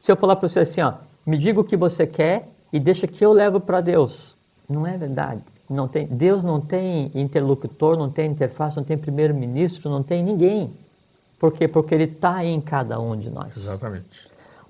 [0.00, 0.92] Se eu falar para você assim, ó,
[1.26, 4.38] me diga o que você quer e deixa que eu levo para Deus.
[4.70, 5.42] Não é verdade.
[5.68, 10.72] Não tem, Deus não tem interlocutor, não tem interface, não tem primeiro-ministro, não tem ninguém.
[11.38, 11.66] Por quê?
[11.66, 13.56] Porque ele está em cada um de nós.
[13.56, 14.06] Exatamente.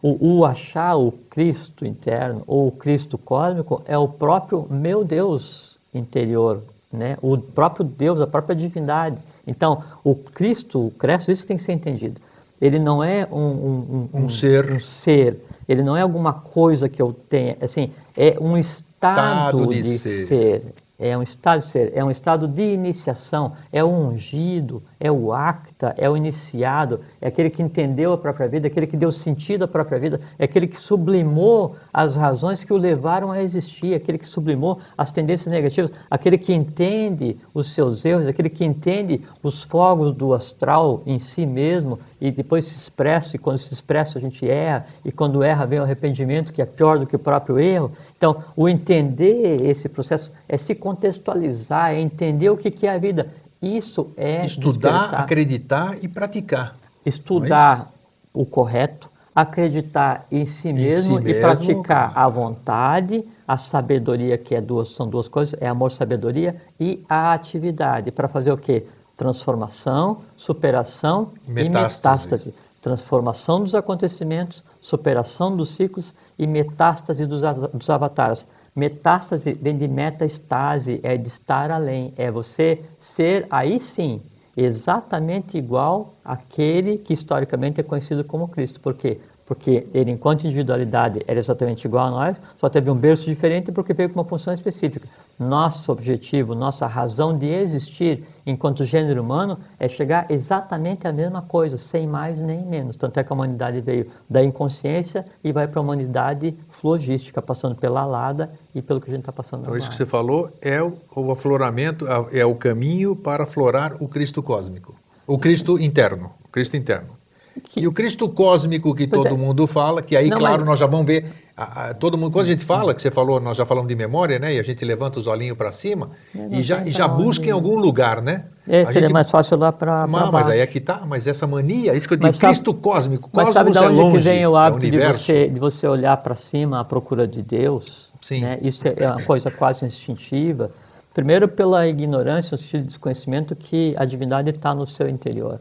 [0.02, 5.76] O, o achar o Cristo interno ou o Cristo cósmico é o próprio meu Deus
[5.92, 7.18] interior, né?
[7.20, 9.18] o próprio Deus, a própria divindade.
[9.46, 12.20] Então, o Cristo, o Cristo, isso tem que ser entendido.
[12.60, 14.70] Ele não é um, um, Um ser.
[14.72, 15.42] um ser.
[15.68, 17.56] Ele não é alguma coisa que eu tenha.
[17.60, 20.26] Assim, é um estado, Estado de de, ser.
[20.26, 20.74] ser.
[20.98, 25.32] É um estado de ser, é um estado de iniciação, é o ungido, é o
[25.32, 29.64] acta, é o iniciado, é aquele que entendeu a própria vida, aquele que deu sentido
[29.64, 34.18] à própria vida, é aquele que sublimou as razões que o levaram a existir, aquele
[34.18, 39.62] que sublimou as tendências negativas, aquele que entende os seus erros, aquele que entende os
[39.62, 44.20] fogos do astral em si mesmo e depois se expressa, e quando se expressa a
[44.20, 47.58] gente erra, e quando erra vem o arrependimento, que é pior do que o próprio
[47.58, 47.92] erro.
[48.16, 52.98] Então, o entender esse processo é se contextualizar, é entender o que que é a
[52.98, 53.28] vida.
[53.62, 56.76] Isso é Estudar, despertar, acreditar e praticar.
[57.04, 57.90] estudar
[58.32, 61.40] o correto, acreditar em si Em mesmo si e mesmo.
[61.40, 67.04] praticar a vontade, a sabedoria, que é duas, são duas coisas, é amor, sabedoria, e
[67.08, 68.84] a atividade, para fazer o quê?
[69.20, 71.66] Transformação, superação Metástase.
[71.66, 72.54] e metástase.
[72.80, 77.42] Transformação dos acontecimentos, superação dos ciclos e metástase dos,
[77.74, 78.46] dos avatares.
[78.74, 84.22] Metástase vem de metaestase, é de estar além, é você ser, aí sim,
[84.56, 88.80] exatamente igual àquele que historicamente é conhecido como Cristo.
[88.80, 89.20] Por quê?
[89.44, 93.92] Porque ele, enquanto individualidade, era exatamente igual a nós, só teve um berço diferente porque
[93.92, 95.06] veio com uma função específica.
[95.40, 101.78] Nosso objetivo, nossa razão de existir enquanto gênero humano é chegar exatamente à mesma coisa,
[101.78, 102.94] sem mais nem menos.
[102.96, 107.74] Tanto é que a humanidade veio da inconsciência e vai para a humanidade flogística, passando
[107.74, 109.80] pela alada e pelo que a gente está passando Então, agora.
[109.80, 114.42] isso que você falou é o, o afloramento, é o caminho para aflorar o Cristo
[114.42, 114.94] cósmico.
[115.26, 116.32] O Cristo interno.
[116.44, 117.18] O Cristo interno.
[117.64, 119.38] Que- E o Cristo cósmico que Pois todo é.
[119.38, 121.26] mundo fala, que aí, Não, claro, mas- nós já vamos ver.
[121.60, 123.94] A- a- todo mundo, quando a gente fala, que você falou, nós já falamos de
[123.94, 124.54] memória, né?
[124.54, 127.44] E a gente levanta os olhinhos para cima É, e já, e já pra busca
[127.44, 128.46] em onde- algum lugar, né?
[128.66, 131.46] É, seria gente- mais fácil lá para Mas, mas aí é que tá, mas essa
[131.46, 134.22] mania, isso que eu digo, sabe- Cristo cósmico, Mas sabe de é onde longe, que
[134.24, 135.24] vem o é hábito de universo.
[135.24, 138.08] você, de você olhar para cima à procura de Deus?
[138.22, 138.40] Sim.
[138.42, 138.58] Né?
[138.62, 140.70] Isso é uma coisa quase instintiva.
[141.12, 145.60] Primeiro, pela ignorância, no sentido de desconhecimento, que a divindade está no seu interior,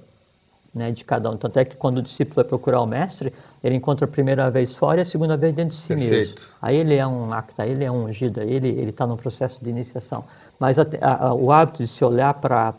[0.73, 1.37] né, de cada um.
[1.37, 4.73] Tanto é que quando o discípulo vai procurar o mestre, ele encontra a primeira vez
[4.75, 6.09] fora e a segunda vez dentro de si mesmo.
[6.09, 6.47] Perfeito.
[6.61, 9.69] Aí ele é um acta, ele é um ungido, aí ele está num processo de
[9.69, 10.23] iniciação.
[10.59, 12.73] Mas a- a- o hábito de se olhar para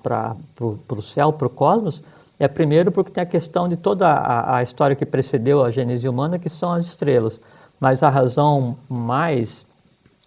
[0.61, 2.03] o céu, para o cosmos,
[2.38, 6.09] é primeiro porque tem a questão de toda a, a história que precedeu a gênese
[6.09, 7.41] humana, que são as estrelas.
[7.78, 9.64] Mas a razão mais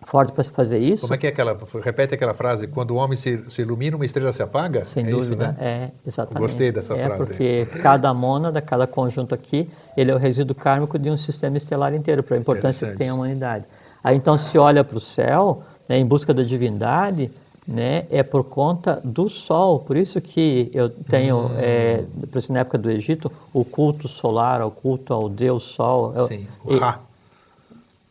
[0.06, 2.96] forte para se fazer isso, Como é que é aquela, repete aquela frase, quando o
[2.96, 4.84] homem se, se ilumina, uma estrela se apaga?
[4.84, 5.56] sem é dúvida, Isso, né?
[5.60, 6.42] é exatamente.
[6.42, 7.24] Gostei dessa é frase.
[7.26, 11.94] porque cada mônada, cada conjunto aqui, ele é o resíduo kármico de um sistema estelar
[11.94, 13.66] inteiro, para a importância que tem a humanidade.
[14.04, 17.32] Aí então se olha para o céu, né, em busca da divindade,
[17.66, 19.80] né, é por conta do sol.
[19.80, 21.52] Por isso que eu tenho, Hum.
[21.58, 26.12] é, por exemplo, na época do Egito, o culto solar, o culto ao Deus Sol.
[26.16, 27.00] Eu- Sim, o Ra.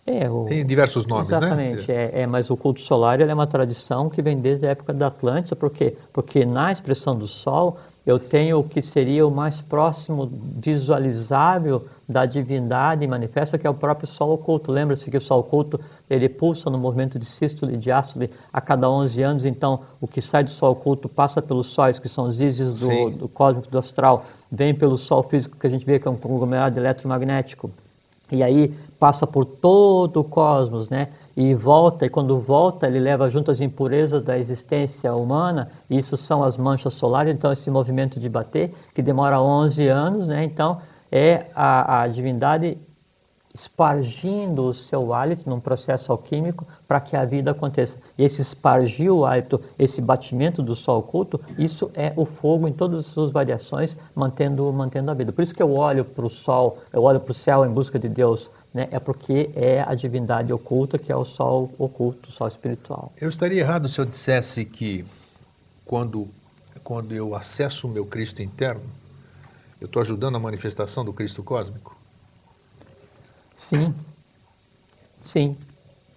[0.04, 1.94] É, o, Tem diversos nomes, Exatamente, né?
[1.94, 5.06] é, é, mas o culto solar é uma tradição que vem desde a época da
[5.06, 5.96] Atlântida, por quê?
[6.12, 10.28] Porque na expressão do Sol eu tenho o que seria o mais próximo
[10.58, 14.72] visualizável da divindade manifesta, que é o próprio Sol oculto.
[14.72, 15.80] Lembra-se que o Sol oculto
[16.10, 20.20] ele pulsa no movimento de sístole e diástole a cada 11 anos, então o que
[20.20, 23.78] sai do Sol oculto passa pelos sóis, que são os ísis do, do cósmico do
[23.78, 27.70] astral, vem pelo Sol físico que a gente vê que é um conglomerado eletromagnético.
[28.32, 31.08] E aí passa por todo o cosmos, né?
[31.36, 36.16] E volta, e quando volta, ele leva junto as impurezas da existência humana, e isso
[36.16, 40.44] são as manchas solares, então esse movimento de bater, que demora 11 anos, né?
[40.44, 40.80] Então
[41.10, 42.78] é a, a divindade
[43.54, 47.98] espargindo o seu hálito num processo alquímico para que a vida aconteça.
[48.16, 52.72] E esse espargir o hálito, esse batimento do sol oculto, isso é o fogo em
[52.72, 55.32] todas as suas variações, mantendo, mantendo a vida.
[55.32, 57.98] Por isso que eu olho para o sol, eu olho para o céu em busca
[57.98, 58.88] de Deus, né?
[58.90, 63.12] é porque é a divindade oculta que é o sol oculto, o sol espiritual.
[63.20, 65.04] Eu estaria errado se eu dissesse que
[65.84, 66.26] quando,
[66.82, 68.82] quando eu acesso o meu Cristo interno,
[69.78, 72.01] eu estou ajudando a manifestação do Cristo cósmico?
[73.68, 73.94] Sim,
[75.24, 75.56] sim,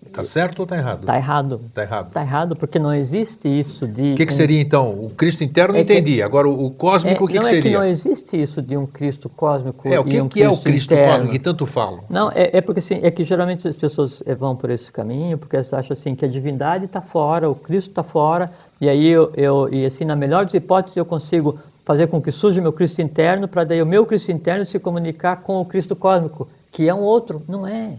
[0.06, 1.02] Está certo ou está errado?
[1.02, 1.62] está errado.
[1.68, 2.08] Está errado.
[2.08, 4.14] Está errado porque não existe isso de...
[4.14, 4.92] O que, que seria então?
[4.92, 6.22] O Cristo interno É que- entendi.
[6.22, 7.78] Agora o, o cósmico, o que, não que é que seria?
[7.80, 10.94] não existe isso de um Cristo cósmico É, o que, um que é o Cristo
[10.94, 11.12] interno.
[11.12, 12.04] cósmico que tanto falam?
[12.10, 15.38] Não, é, é porque assim, é que geralmente as pessoas eh, vão por esse caminho,
[15.38, 19.08] porque elas acham assim que a divindade está fora, o Cristo está fora, e aí
[19.08, 22.64] eu, eu, e assim, na melhor das hipóteses, eu consigo fazer com que surja o
[22.64, 26.48] meu Cristo interno, para daí o meu Cristo interno se comunicar com o Cristo cósmico,
[26.76, 27.42] que é um outro.
[27.48, 27.94] Não é.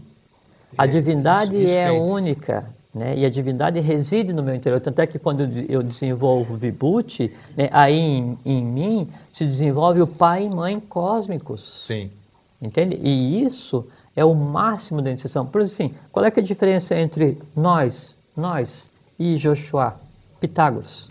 [0.77, 3.17] A divindade isso- isso é única, né?
[3.17, 4.79] E a divindade reside no meu interior.
[4.81, 9.47] Tanto é que quando eu de- eu desenvolvo Vibhuti, né, aí em, em mim se
[9.47, 11.85] desenvolve o pai e mãe cósmicos.
[11.87, 12.11] Sim.
[12.61, 12.97] Entende?
[13.03, 15.47] E isso é o máximo da iniciação.
[15.47, 18.87] Por exemplo, assim, qual é, é a diferença entre nós, nós
[19.19, 19.95] e Joshua,
[20.39, 21.09] Pitágoras,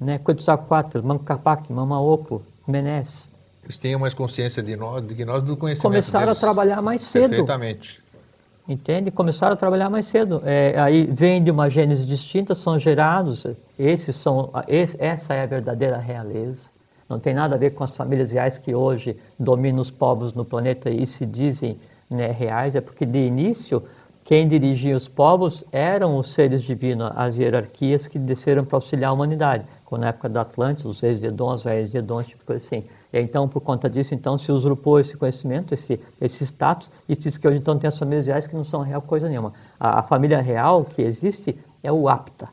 [0.00, 0.18] né?
[0.24, 3.28] Quetzalcoatl, Mancapac, Mamaoco, Menes?
[3.64, 6.38] Eles tinham mais consciência de nós do que nós do conhecimento Começaram deles.
[6.38, 7.30] a trabalhar mais cedo.
[7.30, 8.02] Perfeitamente.
[8.68, 9.10] Entende?
[9.10, 10.42] Começaram a trabalhar mais cedo.
[10.44, 13.46] É, aí vem de uma gênese distinta, são gerados.
[13.78, 16.68] Esses são, esse- essa é a verdadeira realeza.
[17.08, 20.44] Não tem nada a ver com as famílias reais que hoje dominam os povos no
[20.44, 22.74] planeta e se dizem né, reais.
[22.74, 23.82] É porque de início
[24.24, 29.12] quem dirigia os povos eram os seres divinos, as hierarquias que desceram para auxiliar a
[29.12, 29.64] humanidade.
[29.84, 32.84] Como na época da Atlântida, os reis de Edom, os reis de Edom, tipo assim.
[33.20, 37.46] Então, por conta disso, então, se usurpou esse conhecimento, esse, esse status, e diz que
[37.46, 39.52] hoje então tem as famílias reais que não são real coisa nenhuma.
[39.78, 42.48] A, a família real que existe é o Apta.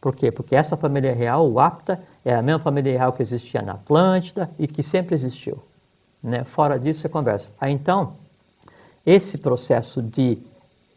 [0.00, 0.30] Por quê?
[0.30, 4.50] Porque essa família real, o Apta, é a mesma família real que existia na Atlântida
[4.58, 5.58] e que sempre existiu.
[6.22, 6.44] Né?
[6.44, 7.50] Fora disso, é conversa.
[7.58, 8.12] Aí então,
[9.06, 10.38] esse processo de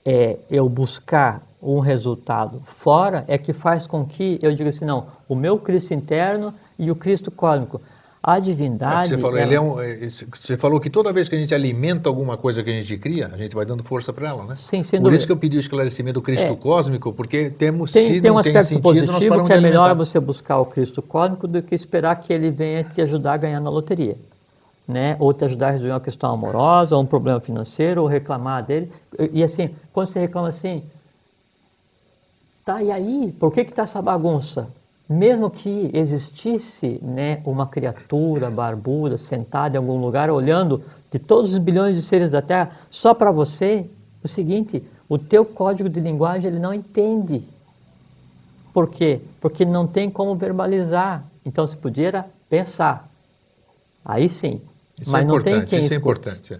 [0.03, 5.08] é, eu buscar um resultado fora é que faz com que eu diga assim, não,
[5.28, 7.82] o meu Cristo interno e o Cristo cósmico.
[8.28, 9.07] A É, divindade.
[9.07, 11.55] você, falou, ela- ele é um, é, você falou que toda vez que a gente
[11.55, 14.53] alimenta alguma coisa que a gente cria, a gente vai dando força para ela, né?
[14.57, 15.15] Sim, sem Por dúvida.
[15.15, 16.55] isso que eu pedi o esclarecimento do Cristo É.
[16.57, 20.19] cósmico, porque temos Tem, se tem um aspecto sentido, nós positivo que é melhor você
[20.19, 23.69] buscar o Cristo cósmico do que esperar que ele venha te ajudar a ganhar na
[23.69, 24.17] loteria.
[24.86, 25.15] Né?
[25.19, 28.91] Ou te ajudar a resolver uma questão amorosa, ou um problema financeiro, ou reclamar dele.
[29.17, 30.84] E, e assim, quando você reclama assim,
[32.65, 33.34] tá, e aí?
[33.39, 34.67] Por que está essa bagunça?
[35.10, 41.60] Mesmo que existisse né, uma criatura barbuda sentada em algum lugar olhando de todos os
[41.60, 43.89] bilhões de seres da Terra, só para você,
[44.22, 47.41] o seguinte, o teu código de linguagem ele não entende.
[48.74, 49.22] Por quê?
[49.39, 51.24] Porque não tem como verbalizar.
[51.45, 53.10] Então se podia pensar.
[54.03, 54.62] Aí sim.
[54.99, 56.20] Isso Mas é não tem importante, quem isso é escute.
[56.20, 56.53] importante.
[56.55, 56.60] é.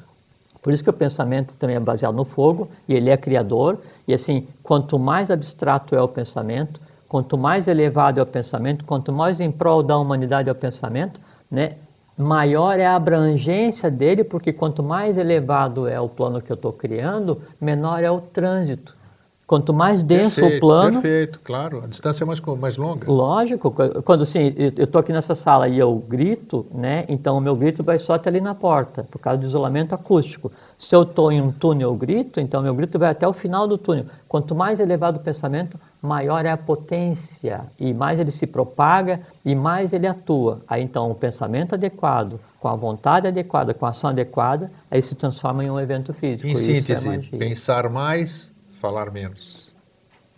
[0.62, 3.78] Por isso que o pensamento também é baseado no fogo e ele é criador.
[4.08, 9.12] E assim, quanto mais abstrato é o pensamento, quanto mais elevado é o pensamento, quanto
[9.12, 11.74] mais em prol da humanidade é o pensamento, né,
[12.18, 16.74] maior é a abrangência dele, porque quanto mais elevado é o plano que eu estou
[16.74, 18.98] criando, menor é o trânsito.
[19.46, 21.82] Quanto mais denso Perfeito, o plano, Perfeito, claro.
[21.82, 23.10] A distância é mais, mais longa.
[23.10, 27.06] Lógico, qu- quando assim, eu estou aqui nessa sala e eu grito, né?
[27.08, 30.52] Então o meu grito vai só até ali na porta, por causa do isolamento acústico.
[30.78, 33.66] Se eu estou em um túnel, eu grito, então meu grito vai até o final
[33.66, 34.08] do túnel.
[34.28, 39.56] Quanto mais elevado o pensamento, maior é a potência e mais ele se propaga e
[39.56, 40.62] mais ele atua.
[40.68, 45.16] Aí então o pensamento adequado, com a vontade adequada, com a ação adequada, aí se
[45.16, 46.48] transforma em um evento físico.
[46.48, 49.68] Em Isso síntese, é magia, pensar mais, falar menos.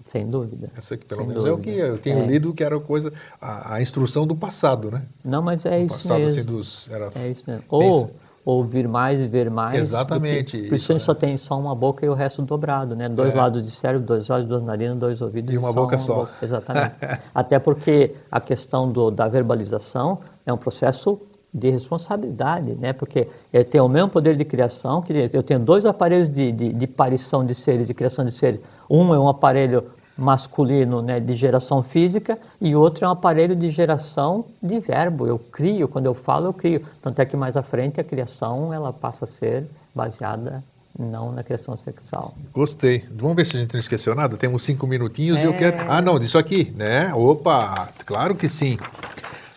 [0.06, 0.72] sem dúvida.
[0.78, 1.72] Essa aqui, pelo Sem menos, é o dúvida.
[1.72, 2.26] que eu tenho É.
[2.26, 5.04] lido, que era coisa, a, a instrução do passado, né?
[5.24, 6.40] Não, mas é O isso passado, mesmo.
[6.40, 6.90] assim, dos...
[6.90, 7.64] Era, É isso mesmo.
[7.70, 8.10] Pensa.
[8.50, 9.76] Ou ouvir mais e ver mais.
[9.80, 11.06] Exatamente, do que- Por isso, isso a gente né?
[11.06, 13.08] só tem só uma boca e o resto dobrado, né?
[13.08, 13.38] Dois É.
[13.38, 16.28] lados de cérebro, dois olhos, duas narinas, dois ouvidos E uma boca só.
[16.42, 16.96] Exatamente.
[17.34, 21.20] Até porque a questão do, da verbalização é um processo
[21.54, 22.92] de responsabilidade, né?
[22.94, 26.74] Porque ele tem o mesmo poder de criação, que eu tenho dois aparelhos de, de,
[26.74, 28.60] de parição de seres, de criação de seres.
[28.90, 29.84] Um é um aparelho
[30.20, 35.26] masculino né, de geração física e outro é um aparelho de geração de verbo.
[35.26, 36.86] Eu crio, quando eu falo, eu crio.
[37.02, 39.66] Tanto é que mais à frente a criação ela passa a ser
[39.96, 40.64] baseada
[40.98, 42.34] não na criação sexual.
[42.54, 43.06] Gostei.
[43.12, 44.36] Vamos ver se a gente não esqueceu nada.
[44.36, 45.58] Temos cinco minutinhos e eu É.
[45.58, 45.78] quero.
[45.92, 47.14] Ah, não, disso aqui, né?
[47.14, 48.78] Opa, claro que sim.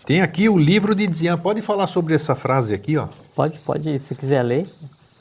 [0.06, 1.36] Tem aqui o livro de Dzian.
[1.38, 3.08] Pode falar sobre essa frase aqui, ó.
[3.34, 4.66] Pode, pode, se quiser ler.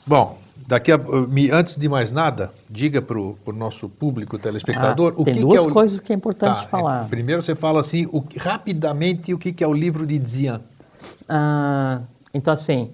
[0.06, 5.20] Bom, daqui a, me- antes de mais nada, diga para o nosso público telespectador Ah,
[5.20, 5.72] o tem que, duas que é o.
[5.74, 7.04] coisas que é importante Tá, falar.
[7.04, 10.60] é, primeiro você fala assim, o rapidamente, o que, que é o livro de Dzian.
[11.28, 12.00] Ah,
[12.34, 12.90] então, assim,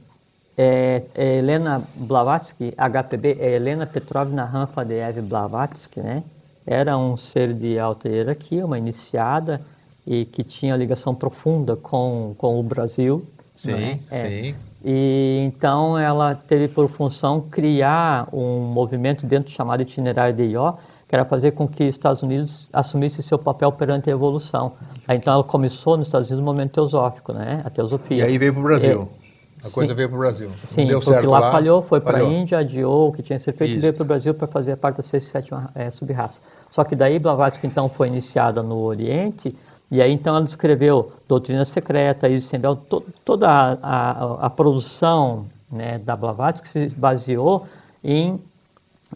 [0.56, 6.22] é, é Helena Blavatsky, HPB, é Helena Petrovna Rafadeev Blavatsky, né?
[6.66, 9.60] Era um ser de alta hierarquia, uma iniciada,
[10.06, 13.24] e que tinha ligação profunda com, com o Brasil.
[13.56, 13.98] Sim, né?
[14.10, 14.28] É.
[14.28, 14.54] sim.
[14.84, 20.74] E então ela teve por função criar um movimento dentro do chamado itinerário de Ió,
[21.08, 24.74] que era fazer com que os Estados Unidos assumisse seu papel perante a evolução.
[25.06, 27.62] Aí, então ela começou nos Estados Unidos no momento teosófico, né?
[27.64, 28.18] A teosofia.
[28.18, 29.08] E aí veio para o Brasil.
[29.24, 29.96] É, a coisa sim.
[29.96, 30.50] veio para o Brasil.
[30.64, 32.22] Sim, não deu porque certo lá, lá falhou, foi para a.
[32.22, 33.78] Índia, adiou o que tinha que ser feito Isso.
[33.78, 36.40] e veio para o Brasil para fazer parte da sexta e sétima eh, sub-raça.
[36.70, 39.56] Só que daí Blavatsky então foi iniciada no Oriente
[39.90, 45.46] e aí então ela descreveu doutrina secreta, Isis Sembel, to, toda a, a, a produção
[45.70, 47.66] né, da Blavatsky se baseou
[48.02, 48.40] em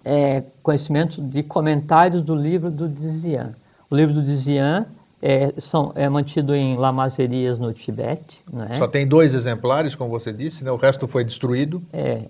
[0.05, 3.55] eh, conhecimentos de comentários do livro do Dizian.
[3.91, 4.87] O livro do Dizian
[5.21, 8.77] é, são, é mantido em lamazerias no Tibete, né?
[8.77, 10.71] Só tem dois exemplares, como você disse, né?
[10.73, 11.81] o resto foi destruído.
[11.93, 12.23] É,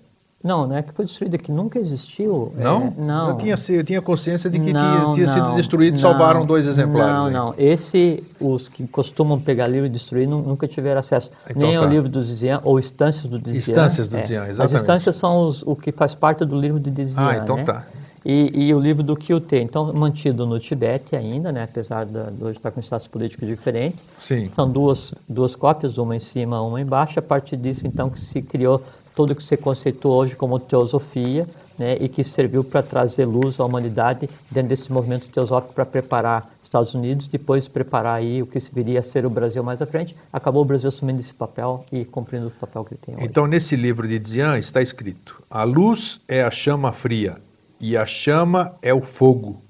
[0.43, 2.51] não, não é que foi destruído, é que nunca existiu.
[2.57, 2.87] Não?
[2.87, 3.29] É, não.
[3.29, 6.45] Eu tinha, eu tinha consciência de que Não, tinha, tinha sido não, destruído, não, salvaram
[6.45, 7.13] dois exemplares.
[7.13, 7.33] Não, aí.
[7.33, 7.55] não.
[7.57, 11.31] Esse, os que costumam pegar livro e destruir, nu- nunca tiveram acesso.
[11.49, 11.83] Então Nem tá.
[11.83, 13.59] ao livro do Zizian, ou Estâncias do Dizian.
[13.59, 14.19] Estâncias do é.
[14.19, 14.81] Dizian, As exatamente.
[14.81, 17.25] Estâncias são os, o que faz parte do livro de Dizian.
[17.25, 17.63] Ah, então né?
[17.63, 17.85] tá.
[18.25, 22.57] E, e o livro do Kyute, então mantido no Tibete ainda, né, apesar de hoje
[22.57, 23.97] estar com status político diferente.
[24.17, 24.49] Sim.
[24.55, 27.19] São duas, duas cópias, uma em cima, uma embaixo.
[27.19, 28.81] A partir disso, então, que se criou
[29.15, 31.47] tudo que se conceitua hoje como teosofia,
[31.77, 36.53] né, e que serviu para trazer luz à humanidade dentro desse movimento teosófico para preparar
[36.73, 40.15] Estados Unidos, depois preparar aí o que viria a ser o Brasil mais à frente.
[40.31, 43.25] Acabou o Brasil assumindo esse papel e cumprindo o papel que ele tem hoje.
[43.25, 47.37] Então, nesse livro de Dzian está escrito: A luz é a chama fria,
[47.79, 49.61] e a chama é o fogo.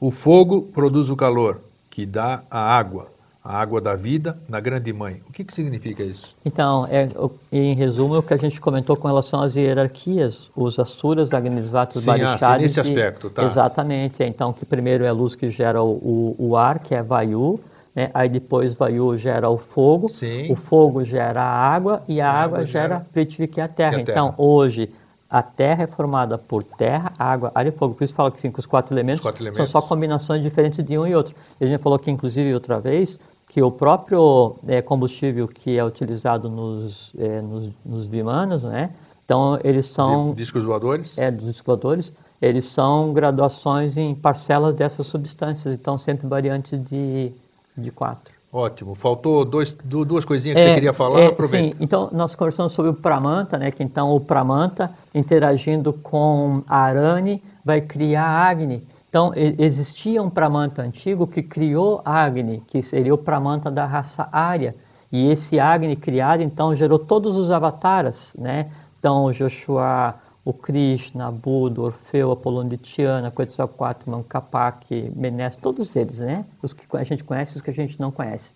[0.00, 3.06] O fogo produz o calor, que dá a água,
[3.42, 5.22] a água da vida na grande mãe.
[5.28, 6.34] O que, que significa isso?
[6.44, 7.08] Então, é,
[7.50, 12.02] em resumo, é o que a gente comentou com relação às hierarquias, os Asuras, Agnisvatas,
[12.02, 13.44] Sim, ah, sim, nesse aspecto, tá.
[13.44, 14.22] Exatamente.
[14.22, 17.58] Então, que primeiro é a luz que gera o, o, o ar, que é Vayu,
[17.94, 20.52] né, aí depois Vayu gera o fogo, Sim.
[20.52, 23.64] o fogo gera a água e a, A água, água gera gera- Prithvi, que é
[23.64, 23.94] a terra.
[23.94, 24.34] é a Então, terra.
[24.38, 24.90] hoje,
[25.28, 27.94] a terra é formada por terra, água, ar e fogo.
[27.94, 29.70] Por isso fala que, assim, que os quatro elementos, quatro são elementos.
[29.70, 31.34] só combinações diferentes de um e outro.
[31.60, 33.18] A gente falou que, inclusive, outra vez,
[33.50, 38.90] que o próprio eh, combustível que é utilizado nos, eh, nos, nos vimanas, né?
[39.24, 41.18] Então, eles são Discos voadores?
[41.18, 47.32] é, dos escoadores, eles são graduações em parcelas dessas substâncias, então sempre variantes de,
[47.76, 48.32] de quatro.
[48.52, 48.94] Ótimo.
[48.94, 51.76] Faltou dois, du- duas coisinhas que você queria falar, é, aproveita.
[51.76, 56.76] Sim, então nós conversamos sobre o Pramanta, né, que então o Pramanta interagindo com a
[56.78, 58.80] Arani vai criar Agni.
[59.10, 64.74] Então existia um Pramanta antigo que criou Agni, que seria o Pramanta da raça Arya.
[65.10, 68.70] E esse Agni criado então gerou todos os avataras, né?
[69.00, 76.44] Então Joshua, o Krishna, Buda, Orfeu, Apolônio de Tiana, Quetzalcoatl, Capac, Menes, todos eles, né?
[76.62, 78.52] Os que a gente conhece e os que a gente não conhece.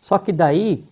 [0.00, 0.82] Só que daí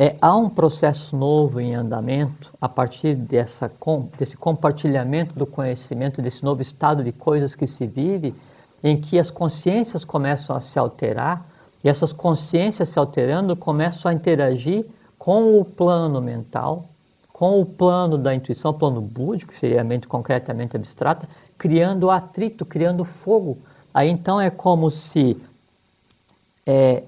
[0.00, 3.68] é, há um processo novo em andamento a partir dessa,
[4.16, 8.32] desse compartilhamento do conhecimento, desse novo estado de coisas que se vive,
[8.84, 11.44] em que as consciências começam a se alterar
[11.82, 14.86] e essas consciências se alterando começam a interagir
[15.18, 16.84] com o plano mental,
[17.32, 22.64] com o plano da intuição, plano búdico, que seria a mente concretamente abstrata, criando atrito,
[22.64, 23.58] criando fogo.
[23.92, 25.36] Aí então é como se
[26.64, 27.02] é,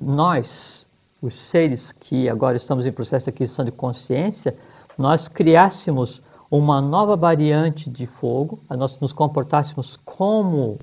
[0.00, 0.85] nós,
[1.20, 4.56] os seres que agora estamos em processo de aquisição de consciência,
[4.96, 10.78] nós criássemos uma nova variante de fogo, nós nos comportássemos como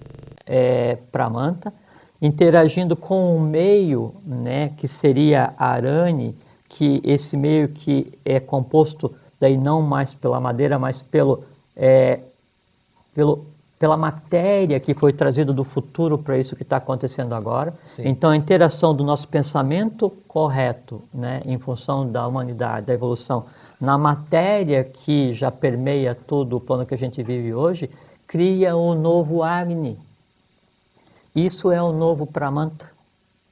[0.46, 1.74] é, Pramanta,
[2.22, 6.36] interagindo com o meio, né, que seria a arane,
[6.70, 11.44] que esse meio que é composto daí não mais pela madeira, mas pelo,
[11.76, 12.22] é,
[13.14, 13.46] pelo,
[13.84, 17.74] pela matéria que foi trazida do futuro para isso que está acontecendo agora.
[17.98, 18.04] Sim.
[18.08, 23.46] Então, a interação do nosso pensamento correto, né, em função da humanidade, da evolução,
[23.82, 27.90] na matéria que já permeia todo o plano que a gente vive hoje,
[28.26, 30.00] cria o novo Agni.
[31.36, 32.90] Isso é o novo Pramanta.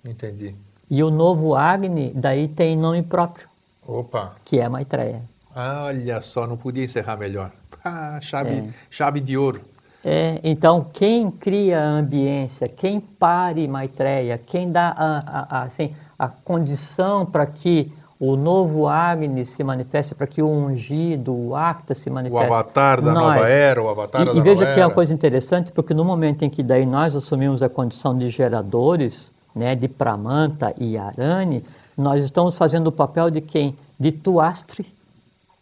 [0.06, 0.56] Entendi.
[0.90, 3.50] E o novo Agni, daí tem nome próprio,
[3.86, 4.32] Opa.
[4.46, 5.24] que é Maitreya.
[5.54, 7.52] Olha só, não podia encerrar melhor.
[7.84, 8.70] Ah, chave, É.
[8.90, 9.60] chave de ouro.
[10.04, 15.94] É, então, quem cria a ambiência, quem pare Maitreya, quem dá a, a- a- assim,
[16.18, 21.94] a condição para que o novo Agni se manifeste, para que o ungido, o Acta
[21.96, 22.46] se O manifeste.
[22.46, 23.36] avatar da Nós.
[23.36, 24.88] nova era, o avatar da E, e nova veja que é era.
[24.88, 29.32] uma coisa interessante, porque no momento em que daí nós assumimos a condição de geradores,
[29.56, 31.64] né, de Pramanta e Arani,
[31.98, 33.76] nós estamos fazendo o papel de quem?
[34.00, 34.86] De Tuastri,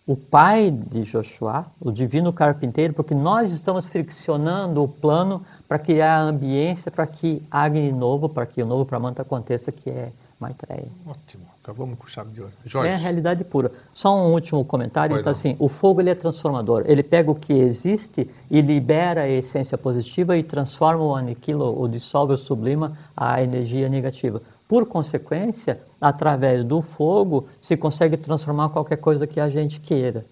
[0.10, 6.16] o pai de Joshua, o divino carpinteiro, porque nós estamos friccionando o plano para criar
[6.18, 10.88] a ambiência para que Agni novo, para que o novo Pramanta aconteça, que é Maitreya.
[11.06, 11.44] Ótimo.
[11.62, 12.52] Acabamos com chave de ouro.
[12.66, 12.92] É Jorge.
[12.92, 13.72] a realidade pura.
[13.94, 15.14] Só um último comentário.
[15.14, 15.32] Então, não.
[15.32, 16.86] assim, o fogo ele é transformador.
[16.88, 21.88] Ele pega o que existe e libera a essência positiva e transforma ou aniquila, ou
[21.88, 24.42] dissolve ou sublima a energia negativa.
[24.70, 30.24] Por consequência, através do fogo, se consegue transformar qualquer coisa que a gente queira.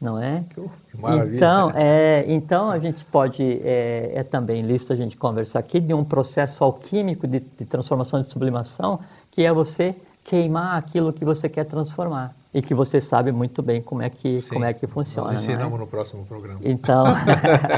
[0.00, 0.42] Não é?
[0.52, 1.36] Que maravilha.
[1.36, 5.94] Então, é, então a gente pode, é, é também lícito a gente conversar aqui de
[5.94, 8.98] um processo alquímico de, de transformação de sublimação,
[9.30, 13.80] que é você queimar aquilo que você quer transformar e que você sabe muito bem
[13.80, 14.54] como é que, Sim.
[14.54, 15.32] como é que funciona.
[15.32, 15.52] Nós é?
[15.52, 16.58] ensinamos no próximo programa.
[16.64, 17.04] Então,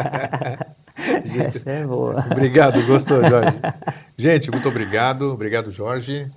[1.47, 2.25] essa é boa.
[2.31, 3.57] Obrigado, gostou, Jorge.
[4.19, 5.33] Gente, muito obrigado.
[5.33, 6.31] Obrigado, Jorge.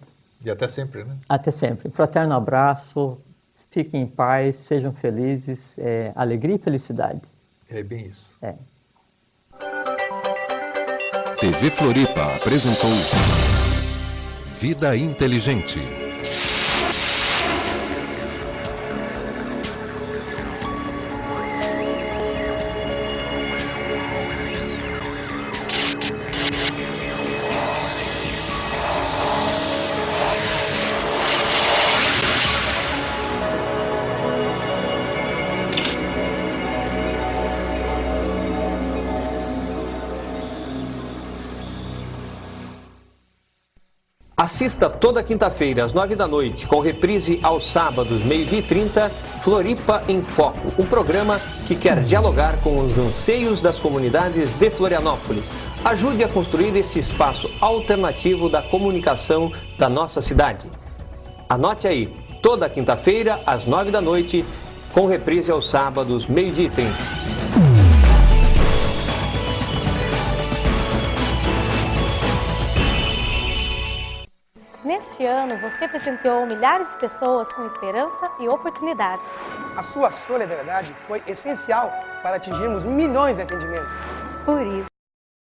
[0.44, 1.16] E até sempre, né?
[1.28, 1.90] Até sempre.
[1.90, 3.18] Fraterno abraço,
[3.70, 7.22] fiquem em paz, sejam felizes, é, alegria e felicidade.
[7.70, 8.36] É bem isso.
[8.42, 8.56] É.
[11.40, 12.90] TV Floripa apresentou
[14.60, 16.01] Vida Inteligente.
[44.62, 50.04] Assista toda quinta-feira, às nove da noite, com reprise aos sábados, meio-dia e trinta, Floripa
[50.08, 55.52] em Foco, um programa que quer dialogar com os anseios das comunidades de Florianópolis.
[55.84, 60.70] Ajude a construir esse espaço alternativo da comunicação da nossa cidade.
[61.50, 64.46] Anote aí, toda quinta-feira, às nove da noite,
[64.94, 67.51] com reprise aos sábados, meio-dia e trinta.
[75.22, 79.24] Neste ano, você presenteou milhares de pessoas com esperança e oportunidades.
[79.78, 81.94] A sua solidariedade foi essencial
[82.24, 83.88] para atingirmos milhões de atendimentos.
[84.44, 84.91] Por isso,